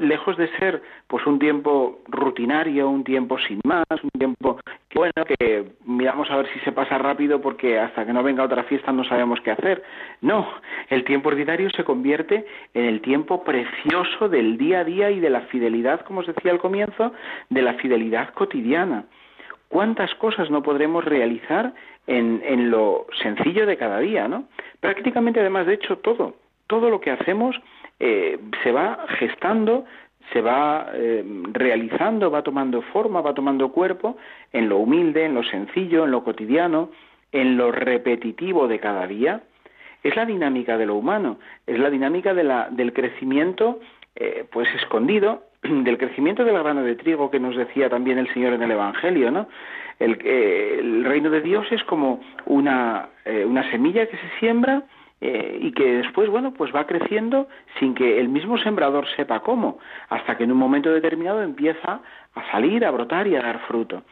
lejos 0.00 0.36
de 0.36 0.46
ser 0.56 0.80
pues 1.08 1.26
un 1.26 1.40
tiempo 1.40 1.98
rutinario, 2.06 2.88
un 2.88 3.02
tiempo 3.02 3.36
sin 3.36 3.60
más, 3.64 3.84
un 4.00 4.10
tiempo 4.16 4.60
que, 4.88 4.98
bueno, 5.00 5.24
que 5.26 5.72
miramos 5.84 6.30
a 6.30 6.36
ver 6.36 6.46
si 6.52 6.60
se 6.60 6.70
pasa 6.70 6.98
rápido 6.98 7.40
porque 7.40 7.80
hasta 7.80 8.06
que 8.06 8.12
no 8.12 8.22
venga 8.22 8.44
otra 8.44 8.62
fiesta 8.62 8.92
no 8.92 9.02
sabemos 9.02 9.40
qué 9.40 9.50
hacer. 9.50 9.82
No, 10.20 10.48
el 10.88 11.02
tiempo 11.02 11.30
ordinario 11.30 11.68
se 11.70 11.82
convierte 11.82 12.46
en 12.74 12.84
el 12.84 13.00
tiempo 13.00 13.42
precioso 13.42 14.28
del 14.28 14.56
día 14.56 14.80
a 14.80 14.84
día 14.84 15.10
y 15.10 15.18
de 15.18 15.30
la 15.30 15.40
fidelidad, 15.40 16.02
como 16.02 16.20
os 16.20 16.28
decía 16.28 16.52
al 16.52 16.60
comienzo, 16.60 17.12
de 17.50 17.62
la 17.62 17.74
fidelidad 17.74 18.32
cotidiana. 18.34 19.06
¿Cuántas 19.66 20.14
cosas 20.14 20.48
no 20.48 20.62
podremos 20.62 21.04
realizar 21.04 21.74
en, 22.06 22.40
en 22.44 22.70
lo 22.70 23.06
sencillo 23.20 23.66
de 23.66 23.76
cada 23.76 23.98
día, 23.98 24.28
no? 24.28 24.44
Prácticamente, 24.78 25.40
además, 25.40 25.66
de 25.66 25.74
hecho, 25.74 25.98
todo, 25.98 26.36
todo 26.68 26.88
lo 26.88 27.00
que 27.00 27.10
hacemos 27.10 27.60
eh, 28.04 28.36
se 28.64 28.72
va 28.72 29.06
gestando, 29.16 29.84
se 30.32 30.40
va 30.40 30.88
eh, 30.92 31.24
realizando, 31.52 32.32
va 32.32 32.42
tomando 32.42 32.82
forma, 32.82 33.20
va 33.20 33.32
tomando 33.32 33.70
cuerpo 33.70 34.16
en 34.52 34.68
lo 34.68 34.78
humilde, 34.78 35.24
en 35.24 35.34
lo 35.34 35.44
sencillo, 35.44 36.04
en 36.04 36.10
lo 36.10 36.24
cotidiano, 36.24 36.90
en 37.30 37.56
lo 37.56 37.70
repetitivo 37.70 38.66
de 38.66 38.80
cada 38.80 39.06
día. 39.06 39.42
Es 40.02 40.16
la 40.16 40.26
dinámica 40.26 40.76
de 40.76 40.86
lo 40.86 40.96
humano, 40.96 41.38
es 41.64 41.78
la 41.78 41.90
dinámica 41.90 42.34
de 42.34 42.42
la, 42.42 42.68
del 42.70 42.92
crecimiento 42.92 43.78
eh, 44.16 44.46
pues 44.50 44.68
escondido, 44.74 45.44
del 45.62 45.96
crecimiento 45.96 46.44
del 46.44 46.58
grano 46.58 46.82
de 46.82 46.96
trigo 46.96 47.30
que 47.30 47.38
nos 47.38 47.54
decía 47.54 47.88
también 47.88 48.18
el 48.18 48.32
Señor 48.34 48.54
en 48.54 48.64
el 48.64 48.72
Evangelio, 48.72 49.30
¿no? 49.30 49.46
El, 50.00 50.20
el 50.26 51.04
reino 51.04 51.30
de 51.30 51.40
Dios 51.40 51.70
es 51.70 51.84
como 51.84 52.20
una, 52.46 53.10
una 53.46 53.70
semilla 53.70 54.06
que 54.06 54.16
se 54.16 54.38
siembra 54.40 54.82
eh, 55.24 55.56
y 55.60 55.70
que 55.70 55.98
después, 55.98 56.28
bueno, 56.28 56.52
pues 56.52 56.74
va 56.74 56.84
creciendo 56.84 57.46
sin 57.78 57.94
que 57.94 58.18
el 58.18 58.28
mismo 58.28 58.58
sembrador 58.58 59.06
sepa 59.14 59.38
cómo, 59.38 59.78
hasta 60.08 60.36
que 60.36 60.42
en 60.42 60.50
un 60.50 60.58
momento 60.58 60.90
determinado 60.90 61.42
empieza 61.42 62.00
a 62.34 62.50
salir, 62.50 62.84
a 62.84 62.90
brotar 62.90 63.28
y 63.28 63.36
a 63.36 63.40
dar 63.40 63.60
fruto. 63.68 64.02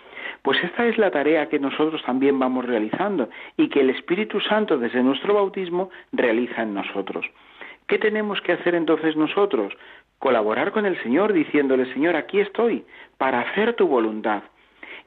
Pues 0.42 0.62
esta 0.62 0.86
es 0.86 0.98
la 0.98 1.10
tarea 1.10 1.48
que 1.48 1.58
nosotros 1.58 2.00
también 2.04 2.38
vamos 2.38 2.64
realizando 2.64 3.28
y 3.56 3.68
que 3.68 3.80
el 3.80 3.90
Espíritu 3.90 4.38
Santo 4.38 4.78
desde 4.78 5.02
nuestro 5.02 5.34
bautismo 5.34 5.90
realiza 6.12 6.62
en 6.62 6.74
nosotros. 6.74 7.26
¿Qué 7.88 7.98
tenemos 7.98 8.40
que 8.42 8.52
hacer 8.52 8.76
entonces 8.76 9.16
nosotros? 9.16 9.72
Colaborar 10.20 10.70
con 10.70 10.86
el 10.86 10.96
Señor 11.02 11.32
diciéndole, 11.32 11.92
Señor, 11.92 12.14
aquí 12.14 12.38
estoy 12.38 12.84
para 13.18 13.40
hacer 13.40 13.74
tu 13.74 13.88
voluntad 13.88 14.44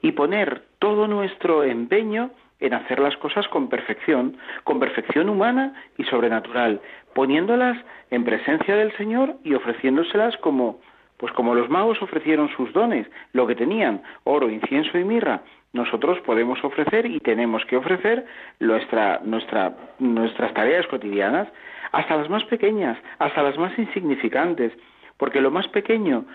y 0.01 0.11
poner 0.11 0.63
todo 0.79 1.07
nuestro 1.07 1.63
empeño 1.63 2.31
en 2.63 2.73
hacer 2.73 2.99
las 2.99 3.17
cosas 3.17 3.47
con 3.49 3.67
perfección, 3.67 4.37
con 4.63 4.79
perfección 4.79 5.29
humana 5.29 5.73
y 5.97 6.05
sobrenatural, 6.05 6.81
poniéndolas 7.13 7.77
en 8.09 8.23
presencia 8.23 8.75
del 8.75 8.95
Señor 8.97 9.35
y 9.43 9.53
ofreciéndoselas 9.53 10.37
como 10.37 10.79
pues 11.17 11.31
como 11.33 11.55
los 11.55 11.69
magos 11.69 12.01
ofrecieron 12.01 12.49
sus 12.49 12.73
dones, 12.73 13.07
lo 13.31 13.47
que 13.47 13.55
tenían, 13.55 14.01
oro, 14.25 14.49
incienso 14.49 14.97
y 14.97 15.05
mirra, 15.05 15.41
nosotros 15.71 16.19
podemos 16.21 16.61
ofrecer 16.63 17.05
y 17.05 17.19
tenemos 17.19 17.63
que 17.65 17.77
ofrecer 17.77 18.25
nuestra, 18.59 19.21
nuestra, 19.23 19.73
nuestras 19.99 20.53
tareas 20.53 20.85
cotidianas, 20.87 21.47
hasta 21.91 22.17
las 22.17 22.29
más 22.29 22.43
pequeñas, 22.45 22.97
hasta 23.19 23.41
las 23.41 23.57
más 23.57 23.77
insignificantes, 23.77 24.73
porque 25.17 25.39
lo 25.39 25.51
más 25.51 25.67
pequeño 25.69 26.25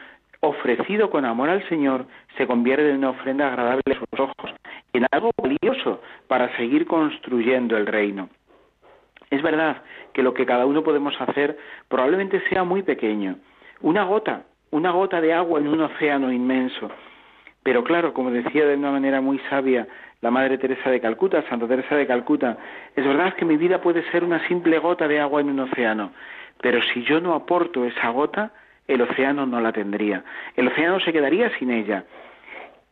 ofrecido 0.41 1.11
con 1.11 1.25
amor 1.25 1.51
al 1.51 1.69
Señor 1.69 2.07
se 2.37 2.47
convierte 2.47 2.89
en 2.91 2.99
una 2.99 3.11
ofrenda 3.11 3.49
agradable 3.49 3.83
a 3.91 3.99
sus 3.99 4.21
ojos, 4.21 4.55
en 4.93 5.07
algo 5.11 5.31
valioso 5.37 6.01
para 6.27 6.55
seguir 6.57 6.87
construyendo 6.87 7.77
el 7.77 7.87
reino. 7.87 8.29
Es 9.31 9.43
verdad 9.43 9.83
que 10.13 10.23
lo 10.23 10.35
que 10.35 10.47
cada 10.47 10.67
uno 10.67 10.83
podemos 10.83 11.15
hacer 11.21 11.59
probablemente 11.89 12.43
sea 12.49 12.65
muy 12.65 12.83
pequeño, 12.83 13.37
una 13.81 14.05
gota, 14.05 14.45
una 14.71 14.91
gota 14.91 15.21
de 15.21 15.33
agua 15.33 15.61
en 15.61 15.69
un 15.69 15.81
océano 15.81 16.33
inmenso. 16.33 16.91
Pero 17.63 17.85
claro, 17.85 18.15
como 18.15 18.31
decía 18.31 18.65
de 18.67 18.77
una 18.77 18.91
manera 18.91 19.21
muy 19.21 19.39
sabia 19.51 19.87
la 20.21 20.31
Madre 20.31 20.59
Teresa 20.59 20.91
de 20.91 21.01
Calcuta, 21.01 21.45
Santa 21.49 21.69
Teresa 21.69 21.95
de 21.95 22.07
Calcuta, 22.07 22.57
es 22.97 23.05
verdad 23.05 23.35
que 23.35 23.45
mi 23.45 23.57
vida 23.57 23.81
puede 23.81 24.03
ser 24.11 24.25
una 24.25 24.47
simple 24.49 24.79
gota 24.79 25.07
de 25.07 25.21
agua 25.21 25.41
en 25.41 25.51
un 25.51 25.61
océano, 25.61 26.13
pero 26.61 26.81
si 26.93 27.05
yo 27.05 27.21
no 27.21 27.35
aporto 27.35 27.85
esa 27.85 28.09
gota, 28.09 28.53
el 28.87 29.03
océano 29.03 29.47
no 29.47 29.61
la 29.61 29.73
tendría. 29.73 30.25
El 30.57 30.69
océano 30.69 30.99
se 31.01 31.13
quedaría 31.13 31.51
sin 31.59 31.71
ella. 31.71 32.05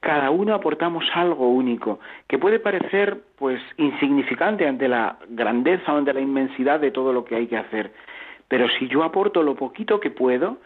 Cada 0.07 0.31
uno 0.31 0.55
aportamos 0.55 1.05
algo 1.14 1.49
único, 1.49 1.99
que 2.29 2.38
puede 2.38 2.61
parecer 2.61 3.23
pues 3.37 3.61
insignificante 3.77 4.64
ante 4.64 4.87
la 4.87 5.16
grandeza 5.31 5.92
o 5.92 5.97
ante 5.97 6.12
la 6.12 6.21
inmensidad 6.21 6.79
de 6.79 6.92
todo 6.92 7.12
lo 7.12 7.25
que 7.25 7.35
hay 7.35 7.49
que 7.49 7.57
hacer. 7.57 7.90
Pero 8.47 8.69
si 8.79 8.87
yo 8.87 9.03
aporto 9.03 9.42
lo 9.42 9.57
poquito 9.57 9.99
que 9.99 10.12
puedo, 10.12 10.59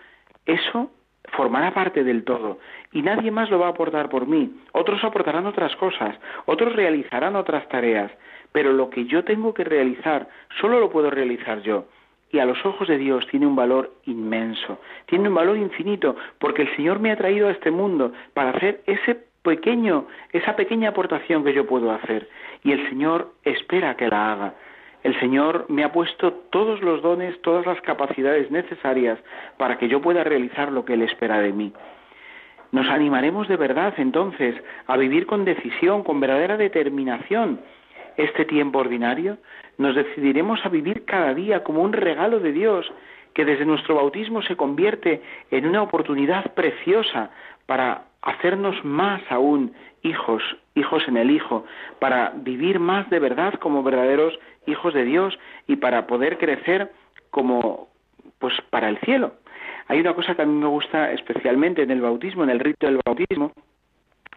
eso 0.45 0.91
formará 1.33 1.73
parte 1.73 2.05
del 2.05 2.23
todo 2.25 2.59
y 2.93 3.01
nadie 3.01 3.31
más 3.31 3.49
lo 3.49 3.59
va 3.59 3.69
a 3.69 3.71
aportar 3.71 4.11
por 4.11 4.27
mí. 4.27 4.53
Otros 4.73 5.03
aportarán 5.05 5.47
otras 5.47 5.75
cosas, 5.77 6.19
otros 6.45 6.77
realizarán 6.77 7.35
otras 7.35 7.67
tareas, 7.71 8.13
pero 8.53 8.75
lo 8.75 8.91
que 8.91 9.07
yo 9.07 9.25
tengo 9.25 9.55
que 9.55 9.65
realizar 9.65 10.29
solo 10.61 10.81
lo 10.81 10.91
puedo 10.91 11.09
realizar 11.09 11.63
yo 11.63 11.87
y 12.31 12.41
a 12.41 12.45
los 12.45 12.65
ojos 12.67 12.87
de 12.89 12.99
Dios 12.99 13.27
tiene 13.29 13.47
un 13.47 13.57
valor 13.57 13.91
inmenso, 14.05 14.79
tiene 15.07 15.29
un 15.29 15.35
valor 15.35 15.57
infinito, 15.57 16.15
porque 16.39 16.63
el 16.63 16.77
Señor 16.77 17.01
me 17.01 17.11
ha 17.11 17.17
traído 17.17 17.49
a 17.49 17.53
este 17.53 17.71
mundo 17.71 18.13
para 18.35 18.51
hacer 18.51 18.83
ese 18.87 19.30
pequeño, 19.43 20.07
esa 20.33 20.57
pequeña 20.57 20.91
aportación 20.91 21.45
que 21.45 21.53
yo 21.53 21.67
puedo 21.67 21.91
hacer, 21.93 22.29
y 22.63 22.73
el 22.73 22.89
Señor 22.89 23.33
espera 23.45 23.97
que 23.97 24.09
la 24.09 24.33
haga. 24.33 24.55
El 25.03 25.19
Señor 25.19 25.65
me 25.69 25.83
ha 25.83 25.93
puesto 25.93 26.33
todos 26.51 26.83
los 26.83 27.01
dones, 27.01 27.41
todas 27.41 27.65
las 27.65 27.81
capacidades 27.81 28.51
necesarias 28.51 29.19
para 29.57 29.79
que 29.79 29.89
yo 29.89 30.03
pueda 30.03 30.25
realizar 30.25 30.71
lo 30.71 30.85
que 30.85 30.95
Él 30.95 31.03
espera 31.03 31.41
de 31.41 31.53
mí. 31.53 31.73
Nos 32.73 32.87
animaremos 32.89 33.49
de 33.49 33.57
verdad 33.57 33.95
entonces 33.97 34.55
a 34.87 34.97
vivir 34.97 35.27
con 35.27 35.45
decisión, 35.45 36.05
con 36.05 36.21
verdadera 36.21 36.57
determinación 36.57 37.61
este 38.17 38.45
tiempo 38.45 38.79
ordinario, 38.79 39.39
nos 39.79 39.95
decidiremos 39.95 40.65
a 40.65 40.69
vivir 40.69 41.05
cada 41.05 41.33
día 41.33 41.65
como 41.65 41.83
un 41.83 41.93
regalo 41.93 42.39
de 42.41 42.53
Dios 42.53 42.93
que 43.35 43.45
desde 43.45 43.65
nuestro 43.65 43.95
bautismo 43.95 44.43
se 44.43 44.57
convierte 44.57 45.23
en 45.51 45.67
una 45.67 45.83
oportunidad 45.83 46.53
preciosa 46.53 47.31
para 47.67 48.10
hacernos 48.23 48.85
más 48.85 49.23
aún 49.31 49.73
hijos, 50.03 50.43
hijos 50.75 51.03
en 51.09 51.17
el 51.17 51.31
Hijo, 51.31 51.65
para 51.99 52.33
vivir 52.37 52.79
más 52.79 53.09
de 53.11 53.19
verdad 53.19 53.55
como 53.55 53.83
verdaderos 53.83 54.39
hijos 54.67 54.95
de 54.95 55.05
Dios 55.05 55.39
y 55.67 55.77
para 55.77 56.07
poder 56.07 56.39
crecer 56.39 56.93
como 57.31 57.89
pues 58.39 58.55
para 58.71 58.89
el 58.89 58.99
cielo. 58.99 59.35
Hay 59.89 60.01
una 60.01 60.15
cosa 60.15 60.35
que 60.35 60.43
a 60.43 60.47
mí 60.47 60.55
me 60.55 60.69
gusta 60.69 61.13
especialmente 61.13 61.83
en 61.83 61.91
el 61.91 62.01
bautismo, 62.01 62.45
en 62.45 62.51
el 62.51 62.61
rito 62.61 62.87
del 62.87 63.01
bautismo, 63.05 63.53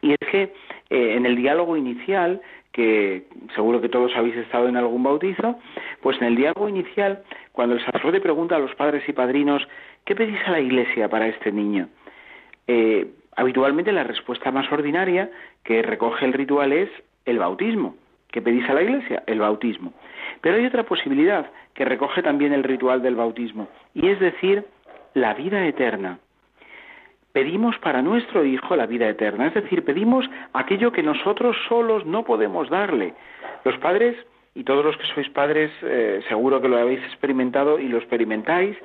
y 0.02 0.12
es 0.12 0.30
que 0.30 0.54
eh, 0.90 1.16
en 1.16 1.26
el 1.26 1.36
diálogo 1.36 1.78
inicial 1.78 2.42
que 2.72 3.28
seguro 3.54 3.80
que 3.80 3.88
todos 3.88 4.12
habéis 4.16 4.36
estado 4.36 4.68
en 4.68 4.76
algún 4.76 5.04
bautizo, 5.04 5.58
pues 6.02 6.18
en 6.20 6.28
el 6.28 6.36
diálogo 6.36 6.68
inicial, 6.68 7.24
cuando 7.52 7.76
el 7.76 7.86
sacerdote 7.86 8.20
pregunta 8.20 8.56
a 8.56 8.60
los 8.60 8.74
padres 8.76 9.08
y 9.08 9.14
padrinos, 9.14 9.66
¿qué 10.06 10.16
pedís 10.16 10.40
a 10.48 10.52
la 10.52 10.60
iglesia 10.60 11.08
para 11.08 11.28
este 11.28 11.52
niño? 11.52 11.88
Eh, 12.68 13.12
habitualmente 13.36 13.92
la 13.92 14.04
respuesta 14.04 14.52
más 14.52 14.72
ordinaria 14.72 15.30
que 15.64 15.82
recoge 15.82 16.26
el 16.26 16.34
ritual 16.34 16.74
es 16.74 16.90
el 17.26 17.40
bautismo. 17.40 17.96
¿Qué 18.32 18.42
pedís 18.42 18.68
a 18.70 18.74
la 18.74 18.82
iglesia? 18.82 19.24
El 19.28 19.40
bautismo. 19.40 19.94
Pero 20.42 20.58
hay 20.58 20.66
otra 20.66 20.84
posibilidad 20.84 21.52
que 21.74 21.86
recoge 21.86 22.24
también 22.24 22.54
el 22.54 22.64
ritual 22.64 23.02
del 23.02 23.16
bautismo, 23.16 23.68
y 23.94 24.10
es 24.10 24.20
decir, 24.20 24.66
la 25.14 25.34
vida 25.34 25.66
eterna 25.66 26.20
pedimos 27.34 27.78
para 27.80 28.02
nuestro 28.02 28.46
Hijo 28.46 28.76
la 28.76 28.86
vida 28.86 29.10
eterna, 29.10 29.48
es 29.48 29.56
decir, 29.56 29.84
pedimos 29.84 30.30
aquello 30.54 30.92
que 30.92 31.04
nosotros 31.04 31.58
solos 31.68 32.06
no 32.06 32.24
podemos 32.24 32.70
darle. 32.70 33.14
Los 33.66 33.78
padres, 33.80 34.16
y 34.56 34.64
todos 34.64 34.86
los 34.86 34.96
que 34.98 35.08
sois 35.08 35.30
padres, 35.30 35.72
eh, 35.82 36.22
seguro 36.30 36.62
que 36.62 36.70
lo 36.70 36.78
habéis 36.78 37.04
experimentado 37.06 37.80
y 37.80 37.88
lo 37.88 37.98
experimentáis, 37.98 38.78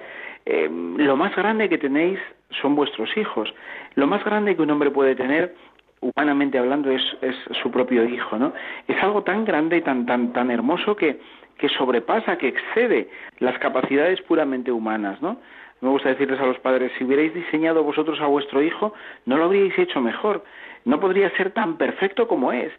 eh, 0.46 0.68
lo 0.70 1.16
más 1.16 1.36
grande 1.36 1.68
que 1.68 1.76
tenéis 1.76 2.18
son 2.60 2.74
vuestros 2.74 3.16
hijos. 3.16 3.52
Lo 3.94 4.06
más 4.06 4.24
grande 4.24 4.56
que 4.56 4.62
un 4.62 4.70
hombre 4.70 4.90
puede 4.90 5.14
tener 5.14 5.54
humanamente 6.00 6.58
hablando 6.58 6.90
es, 6.90 7.02
es, 7.22 7.34
su 7.62 7.70
propio 7.70 8.04
hijo, 8.04 8.38
¿no? 8.38 8.52
Es 8.86 9.02
algo 9.02 9.22
tan 9.22 9.44
grande 9.44 9.78
y 9.78 9.82
tan 9.82 10.06
tan 10.06 10.32
tan 10.32 10.50
hermoso 10.50 10.94
que 10.96 11.18
que 11.58 11.68
sobrepasa, 11.68 12.38
que 12.38 12.48
excede 12.48 13.10
las 13.40 13.58
capacidades 13.58 14.22
puramente 14.22 14.70
humanas, 14.70 15.20
¿no? 15.20 15.38
Me 15.80 15.88
gusta 15.88 16.08
decirles 16.08 16.40
a 16.40 16.46
los 16.46 16.58
padres, 16.60 16.90
si 16.96 17.04
hubierais 17.04 17.34
diseñado 17.34 17.84
vosotros 17.84 18.20
a 18.20 18.26
vuestro 18.26 18.62
hijo, 18.62 18.94
no 19.26 19.36
lo 19.36 19.44
habríais 19.44 19.78
hecho 19.78 20.00
mejor. 20.00 20.44
No 20.84 20.98
podría 20.98 21.30
ser 21.36 21.52
tan 21.52 21.76
perfecto 21.76 22.26
como 22.26 22.52
es. 22.52 22.72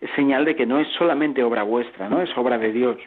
Es 0.00 0.10
señal 0.16 0.44
de 0.44 0.54
que 0.54 0.66
no 0.66 0.78
es 0.78 0.88
solamente 0.98 1.42
obra 1.42 1.62
vuestra, 1.62 2.08
¿no? 2.08 2.20
Es 2.20 2.36
obra 2.36 2.58
de 2.58 2.72
Dios. 2.72 2.98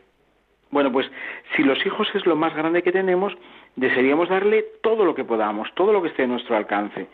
Bueno, 0.69 0.91
pues 0.91 1.10
si 1.56 1.63
los 1.63 1.84
hijos 1.86 2.08
es 2.13 2.25
lo 2.25 2.36
más 2.36 2.53
grande 2.56 2.84
que 2.84 2.91
tenemos, 2.91 3.34
desearíamos 3.75 4.30
darle 4.30 4.65
todo 4.82 5.06
lo 5.06 5.15
que 5.15 5.23
podamos, 5.23 5.73
todo 5.75 5.93
lo 5.93 6.01
que 6.01 6.10
esté 6.10 6.23
a 6.23 6.27
nuestro 6.27 6.58
alcance. 6.58 7.08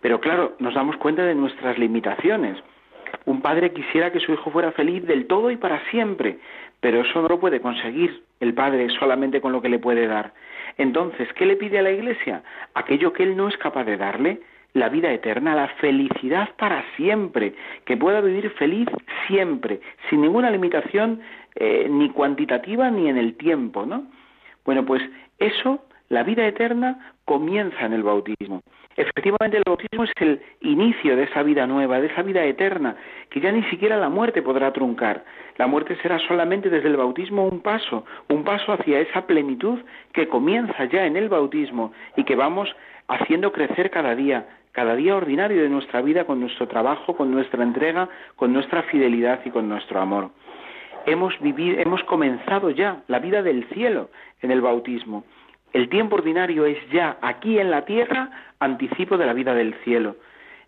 Pero 0.00 0.20
claro, 0.20 0.56
nos 0.58 0.74
damos 0.74 0.96
cuenta 0.96 1.24
de 1.24 1.34
nuestras 1.34 1.78
limitaciones. 1.78 2.58
Un 3.24 3.40
padre 3.40 3.72
quisiera 3.72 4.10
que 4.10 4.20
su 4.20 4.32
hijo 4.32 4.50
fuera 4.50 4.72
feliz 4.72 5.06
del 5.06 5.26
todo 5.26 5.50
y 5.50 5.56
para 5.56 5.80
siempre, 5.90 6.38
pero 6.80 7.00
eso 7.00 7.22
no 7.22 7.28
lo 7.28 7.38
puede 7.38 7.60
conseguir 7.60 8.24
el 8.40 8.54
padre 8.54 8.88
solamente 8.98 9.40
con 9.40 9.52
lo 9.52 9.62
que 9.62 9.68
le 9.68 9.78
puede 9.78 10.06
dar. 10.06 10.32
Entonces, 10.78 11.32
¿qué 11.34 11.46
le 11.46 11.56
pide 11.56 11.78
a 11.78 11.82
la 11.82 11.92
Iglesia? 11.92 12.42
Aquello 12.74 13.12
que 13.12 13.22
él 13.22 13.36
no 13.36 13.48
es 13.48 13.56
capaz 13.58 13.84
de 13.84 13.96
darle, 13.96 14.40
la 14.74 14.88
vida 14.88 15.12
eterna, 15.12 15.54
la 15.54 15.68
felicidad 15.68 16.50
para 16.56 16.84
siempre, 16.96 17.54
que 17.84 17.96
pueda 17.96 18.20
vivir 18.20 18.50
feliz 18.52 18.88
siempre, 19.26 19.80
sin 20.08 20.22
ninguna 20.22 20.50
limitación 20.50 21.20
eh, 21.54 21.86
ni 21.90 22.08
cuantitativa 22.10 22.90
ni 22.90 23.08
en 23.08 23.18
el 23.18 23.36
tiempo, 23.36 23.84
¿no? 23.84 24.06
Bueno, 24.64 24.84
pues 24.86 25.02
eso, 25.38 25.84
la 26.08 26.22
vida 26.22 26.46
eterna, 26.46 27.14
comienza 27.24 27.84
en 27.84 27.92
el 27.92 28.02
bautismo. 28.02 28.62
Efectivamente, 28.96 29.56
el 29.56 29.62
bautismo 29.64 30.04
es 30.04 30.12
el 30.16 30.40
inicio 30.60 31.16
de 31.16 31.24
esa 31.24 31.42
vida 31.42 31.66
nueva, 31.66 32.00
de 32.00 32.08
esa 32.08 32.22
vida 32.22 32.44
eterna, 32.44 32.96
que 33.30 33.40
ya 33.40 33.50
ni 33.50 33.62
siquiera 33.64 33.96
la 33.96 34.10
muerte 34.10 34.42
podrá 34.42 34.72
truncar. 34.72 35.24
La 35.56 35.66
muerte 35.66 35.96
será 36.02 36.18
solamente 36.18 36.68
desde 36.68 36.88
el 36.88 36.96
bautismo 36.96 37.46
un 37.46 37.60
paso, 37.60 38.04
un 38.28 38.44
paso 38.44 38.72
hacia 38.72 39.00
esa 39.00 39.26
plenitud 39.26 39.78
que 40.12 40.28
comienza 40.28 40.84
ya 40.86 41.06
en 41.06 41.16
el 41.16 41.28
bautismo 41.28 41.92
y 42.16 42.24
que 42.24 42.36
vamos 42.36 42.74
haciendo 43.08 43.52
crecer 43.52 43.90
cada 43.90 44.14
día, 44.14 44.46
cada 44.72 44.96
día 44.96 45.14
ordinario 45.14 45.62
de 45.62 45.68
nuestra 45.68 46.00
vida 46.00 46.24
con 46.24 46.40
nuestro 46.40 46.66
trabajo, 46.66 47.14
con 47.14 47.30
nuestra 47.30 47.62
entrega, 47.62 48.08
con 48.36 48.52
nuestra 48.52 48.82
fidelidad 48.84 49.40
y 49.44 49.50
con 49.50 49.68
nuestro 49.68 50.00
amor. 50.00 50.30
Hemos 51.06 51.38
vivido, 51.40 51.80
hemos 51.80 52.02
comenzado 52.04 52.70
ya 52.70 53.02
la 53.08 53.18
vida 53.18 53.42
del 53.42 53.64
cielo 53.68 54.10
en 54.40 54.50
el 54.50 54.60
bautismo. 54.60 55.24
El 55.72 55.88
tiempo 55.88 56.16
ordinario 56.16 56.66
es 56.66 56.78
ya 56.90 57.18
aquí 57.22 57.58
en 57.58 57.70
la 57.70 57.84
tierra 57.84 58.30
anticipo 58.60 59.16
de 59.16 59.26
la 59.26 59.32
vida 59.32 59.54
del 59.54 59.74
cielo. 59.84 60.16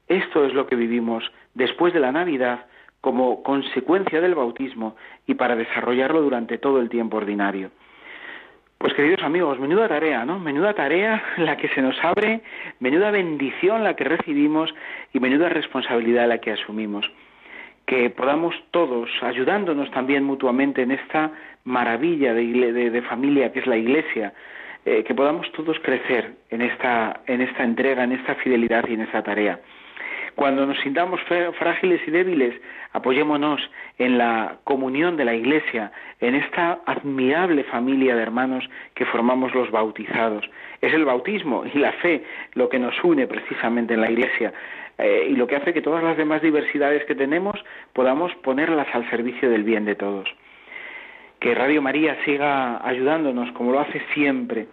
Esto 0.09 0.45
es 0.45 0.53
lo 0.55 0.67
que 0.67 0.77
vivimos 0.77 1.31
después 1.55 1.95
de 1.95 2.01
la 2.01 2.13
Navidad 2.13 2.67
como 3.01 3.43
consecuencia 3.43 4.21
del 4.21 4.35
bautismo 4.35 4.97
y 5.27 5.35
para 5.35 5.57
desarrollarlo 5.57 6.23
durante 6.23 6.59
todo 6.59 6.81
el 6.81 6.89
tiempo 6.89 7.19
ordinario. 7.19 7.71
Pues 8.85 8.93
queridos 8.93 9.23
amigos, 9.23 9.59
menuda 9.59 9.89
tarea, 9.89 10.27
¿no? 10.27 10.39
Menuda 10.39 10.75
tarea 10.75 11.25
la 11.39 11.57
que 11.57 11.69
se 11.69 11.81
nos 11.81 11.97
abre, 12.05 12.43
menuda 12.81 13.11
bendición 13.11 13.83
la 13.83 13.97
que 13.97 14.05
recibimos 14.05 14.75
y 15.15 15.21
menuda 15.21 15.49
responsabilidad 15.49 16.29
la 16.29 16.37
que 16.37 16.53
asumimos. 16.53 17.11
Que 17.87 18.11
podamos 18.11 18.55
todos, 18.73 19.09
ayudándonos 19.23 19.91
también 19.91 20.23
mutuamente 20.23 20.83
en 20.83 20.91
esta 20.91 21.31
maravilla 21.65 22.35
de, 22.35 23.03
familia 23.09 23.55
que 23.55 23.61
es 23.61 23.67
la 23.67 23.79
Iglesia, 23.79 24.35
eh, 24.85 25.03
que 25.03 25.15
podamos 25.15 25.51
todos 25.53 25.79
crecer 25.81 26.33
en 26.51 26.61
esta, 26.61 27.23
en 27.27 27.41
esta 27.41 27.65
entrega, 27.65 28.05
en 28.05 28.13
esta 28.13 28.35
fidelidad 28.35 28.85
y 28.87 28.93
en 28.93 29.01
esta 29.01 29.23
tarea. 29.23 29.61
Cuando 30.35 30.67
nos 30.67 30.79
sintamos 30.81 31.21
frágiles 31.59 32.01
y 32.07 32.11
débiles, 32.11 32.55
apoyémonos 32.93 33.61
en 33.99 34.19
la 34.19 34.57
comunión 34.65 35.17
de 35.17 35.25
la 35.25 35.35
Iglesia, 35.35 35.93
en 36.21 36.35
esta 36.35 36.81
admirable 36.87 37.65
familia 37.65 38.17
de 38.17 38.23
hermanos 38.23 38.69
que 38.95 39.07
formamos 39.07 39.55
los 39.55 39.71
bautizados. 39.71 40.45
Es 40.81 40.93
el 40.93 41.05
bautismo 41.05 41.65
y 41.73 41.79
la 41.79 41.93
fe 41.93 42.25
lo 42.55 42.69
que 42.69 42.79
nos 42.79 42.95
une 43.05 43.27
precisamente 43.27 43.95
en 43.95 44.01
la 44.01 44.11
Iglesia 44.11 44.53
eh, 44.99 45.29
y 45.31 45.37
lo 45.37 45.47
que 45.47 45.57
hace 45.57 45.73
que 45.73 45.83
todas 45.83 46.03
las 46.03 46.17
demás 46.17 46.43
diversidades 46.43 47.05
que 47.05 47.15
tenemos 47.15 47.65
podamos 47.93 48.35
ponerlas 48.37 48.89
al 48.93 49.09
servicio 49.11 49.51
del 49.51 49.63
bien 49.63 49.85
de 49.85 49.95
todos 49.95 50.29
que 51.45 51.55
Radio 51.55 51.83
María 51.83 52.17
siga 52.25 52.81
ayudándonos 52.89 53.53
como 53.53 53.71
lo 53.73 53.81
hace 53.81 54.01
siempre 54.15 54.67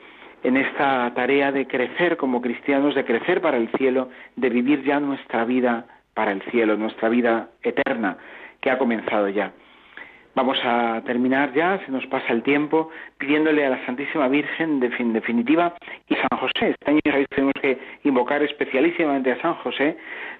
en 0.44 0.58
esta 0.58 1.12
tarea 1.14 1.52
de 1.52 1.68
crecer 1.68 2.18
como 2.18 2.42
cristianos, 2.42 2.96
de 2.96 3.06
crecer 3.06 3.42
para 3.42 3.58
el 3.58 3.70
cielo, 3.78 4.10
de 4.36 4.50
vivir 4.50 4.84
ya 4.84 5.00
nuestra 5.00 5.46
vida 5.46 5.86
para 6.14 6.32
el 6.32 6.42
cielo, 6.44 6.78
nuestra 6.78 7.10
vida 7.10 7.50
eterna 7.64 8.18
que 8.60 8.72
ha 8.72 8.78
comenzado 8.78 9.30
ya. 9.30 9.54
Vamos 10.34 10.58
a 10.64 11.02
terminar 11.06 11.54
ya, 11.54 11.80
se 11.86 11.92
nos 11.92 12.06
pasa 12.08 12.32
el 12.32 12.42
tiempo, 12.42 12.90
pidiéndole 13.18 13.66
a 13.66 13.70
la 13.72 13.86
Santísima 13.86 14.30
Virgen, 14.30 14.80
de 14.80 14.90
fin, 14.92 15.12
definitiva, 15.12 15.76
y 16.08 16.16
San 16.16 16.40
José. 16.40 16.70
Este 16.70 16.90
año 16.90 17.26
tenemos 17.30 17.54
que 17.62 17.78
invocar 18.06 18.42
especialísimamente 18.42 19.34
a 19.34 19.42
San 19.42 19.56
José, 19.56 19.98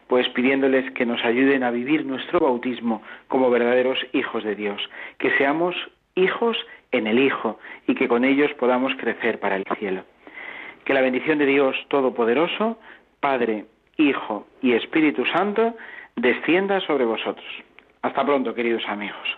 pues 0.08 0.30
pidiéndoles 0.30 0.90
que 0.92 1.06
nos 1.06 1.24
ayuden 1.26 1.64
a 1.64 1.72
vivir 1.72 2.06
nuestro 2.06 2.40
bautismo 2.40 3.02
como 3.28 3.50
verdaderos 3.50 4.00
hijos 4.14 4.46
de 4.46 4.56
Dios, 4.56 4.82
que 5.18 5.32
seamos 5.38 5.76
hijos 6.16 6.58
en 6.92 7.08
el 7.08 7.20
Hijo 7.20 7.60
y 7.88 7.96
que 7.96 8.08
con 8.08 8.26
ellos 8.26 8.52
podamos 8.60 8.94
crecer 8.96 9.40
para 9.40 9.56
el 9.56 9.66
cielo. 9.78 10.04
Que 10.86 10.94
la 10.94 11.02
bendición 11.02 11.38
de 11.38 11.46
Dios 11.46 11.76
Todopoderoso, 11.88 12.80
Padre, 13.20 13.66
Hijo 13.98 14.48
y 14.62 14.74
Espíritu 14.74 15.26
Santo, 15.26 15.76
descienda 16.16 16.80
sobre 16.82 17.06
vosotros. 17.06 17.46
Hasta 18.02 18.26
pronto, 18.26 18.54
queridos 18.54 18.84
amigos. 18.88 19.38